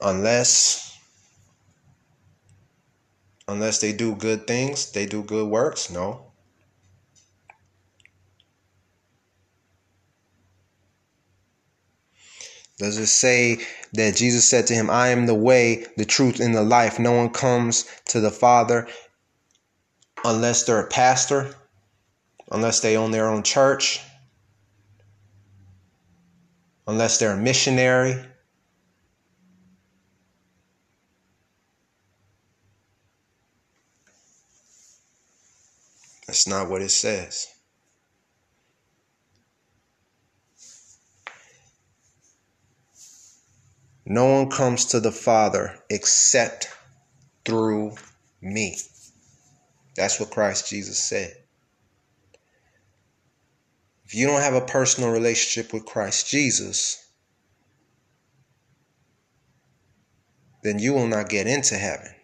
[0.00, 0.98] unless
[3.46, 5.90] unless they do good things, they do good works?
[5.90, 6.32] No.
[12.78, 16.54] Does it say that Jesus said to him, I am the way, the truth, and
[16.54, 16.98] the life?
[16.98, 18.88] No one comes to the Father
[20.24, 21.54] unless they're a pastor,
[22.50, 24.00] unless they own their own church,
[26.86, 28.16] unless they're a missionary.
[36.26, 37.53] That's not what it says.
[44.06, 46.68] No one comes to the Father except
[47.44, 47.94] through
[48.42, 48.76] me.
[49.96, 51.34] That's what Christ Jesus said.
[54.04, 57.08] If you don't have a personal relationship with Christ Jesus,
[60.62, 62.14] then you will not get into heaven.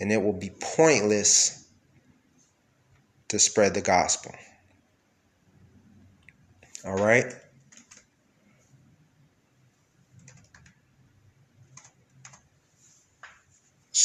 [0.00, 1.66] And it will be pointless
[3.28, 4.32] to spread the gospel.
[6.84, 7.32] All right?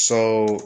[0.06, 0.58] So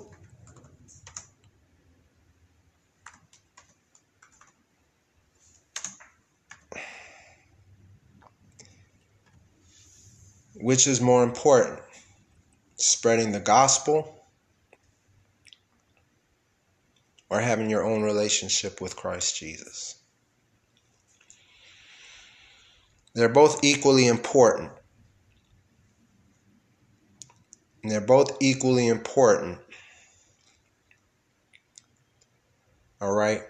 [10.56, 11.80] which is more important?
[12.78, 14.26] Spreading the gospel
[17.30, 20.02] or having your own relationship with Christ Jesus?
[23.14, 24.72] They're both equally important.
[27.88, 29.60] And they're both equally important.
[33.00, 33.44] All right.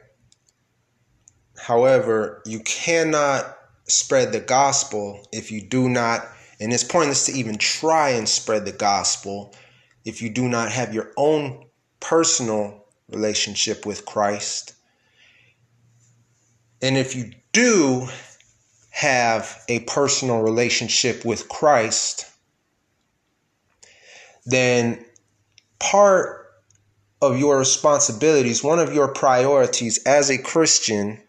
[1.58, 3.58] However, you cannot
[3.88, 6.28] spread the gospel if you do not,
[6.60, 9.56] and it's pointless to even try and spread the gospel
[10.06, 11.66] if you do not have your own
[12.00, 14.74] personal relationship with Christ.
[16.84, 18.08] And if you do
[18.92, 22.28] have a personal relationship with Christ,
[24.48, 25.06] then
[25.78, 26.45] part
[27.22, 31.20] of your responsibilities, one of your priorities as a Christian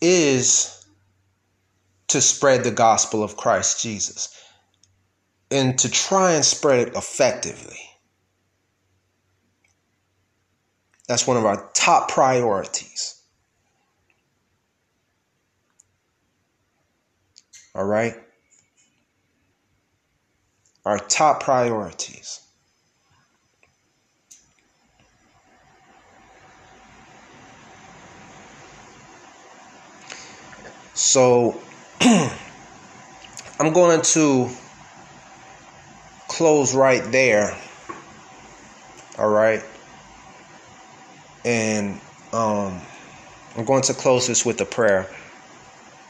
[0.00, 0.84] is
[2.08, 4.36] to spread the gospel of Christ Jesus
[5.50, 7.78] and to try and spread it effectively.
[11.06, 13.20] That's one of our top priorities.
[17.74, 18.16] All right?
[20.84, 22.40] Our top priorities.
[30.94, 31.60] So
[32.00, 34.48] I'm going to
[36.28, 37.56] close right there.
[39.18, 39.62] All right.
[41.44, 42.00] And
[42.32, 42.80] um,
[43.56, 45.08] I'm going to close this with a prayer.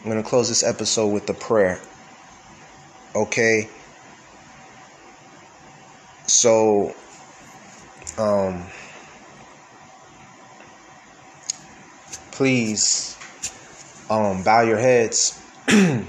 [0.01, 1.81] I'm going to close this episode with a prayer.
[3.15, 3.69] Okay.
[6.27, 6.95] So,
[8.19, 8.65] um,
[12.31, 13.17] please
[14.11, 15.41] um, bow your heads.
[15.67, 16.05] Dear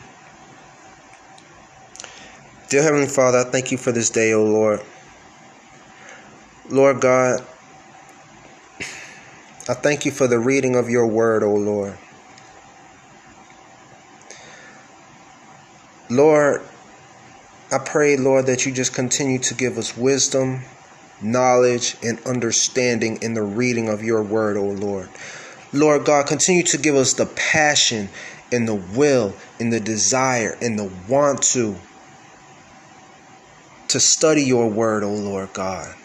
[2.72, 4.82] Heavenly Father, I thank you for this day, O oh Lord.
[6.70, 7.46] Lord God,
[9.70, 11.98] I thank you for the reading of your word, O oh Lord.
[16.10, 16.62] Lord,
[17.74, 20.62] I pray, Lord, that you just continue to give us wisdom,
[21.24, 25.10] knowledge, and understanding in the reading of your word, O Lord.
[25.72, 28.10] Lord God, continue to give us the passion
[28.52, 31.76] and the will and the desire and the want to
[33.88, 35.96] to study your word, O Lord God.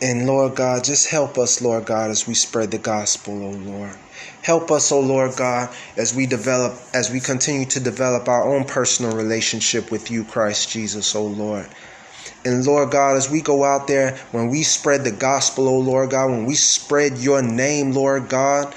[0.00, 3.96] And Lord God, just help us, Lord God, as we spread the gospel, O Lord.
[4.42, 8.64] Help us, O Lord God, as we develop, as we continue to develop our own
[8.64, 11.66] personal relationship with you, Christ Jesus, O Lord.
[12.44, 16.10] And Lord God, as we go out there, when we spread the gospel, O Lord
[16.10, 18.72] God, when we spread your name, Lord God,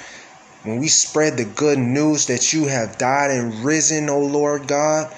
[0.64, 5.14] when we spread the good news that you have died and risen, O Lord God,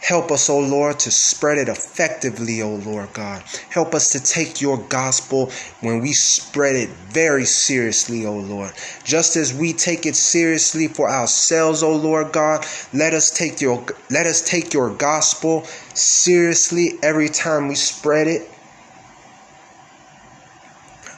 [0.00, 3.42] Help us, O Lord, to spread it effectively, O Lord God.
[3.68, 8.72] Help us to take your gospel when we spread it very seriously, O Lord.
[9.04, 13.84] Just as we take it seriously for ourselves, O Lord God, let us take your
[14.10, 18.50] let us take your gospel seriously every time we spread it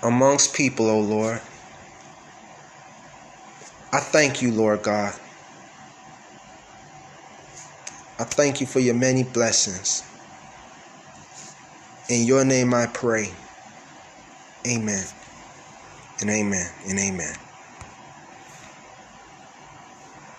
[0.02, 1.40] amongst people, O Lord.
[3.92, 5.14] I thank you, Lord God.
[8.22, 10.04] I thank you for your many blessings.
[12.08, 13.32] In your name I pray.
[14.64, 15.04] Amen.
[16.20, 16.70] And amen.
[16.86, 17.41] And amen.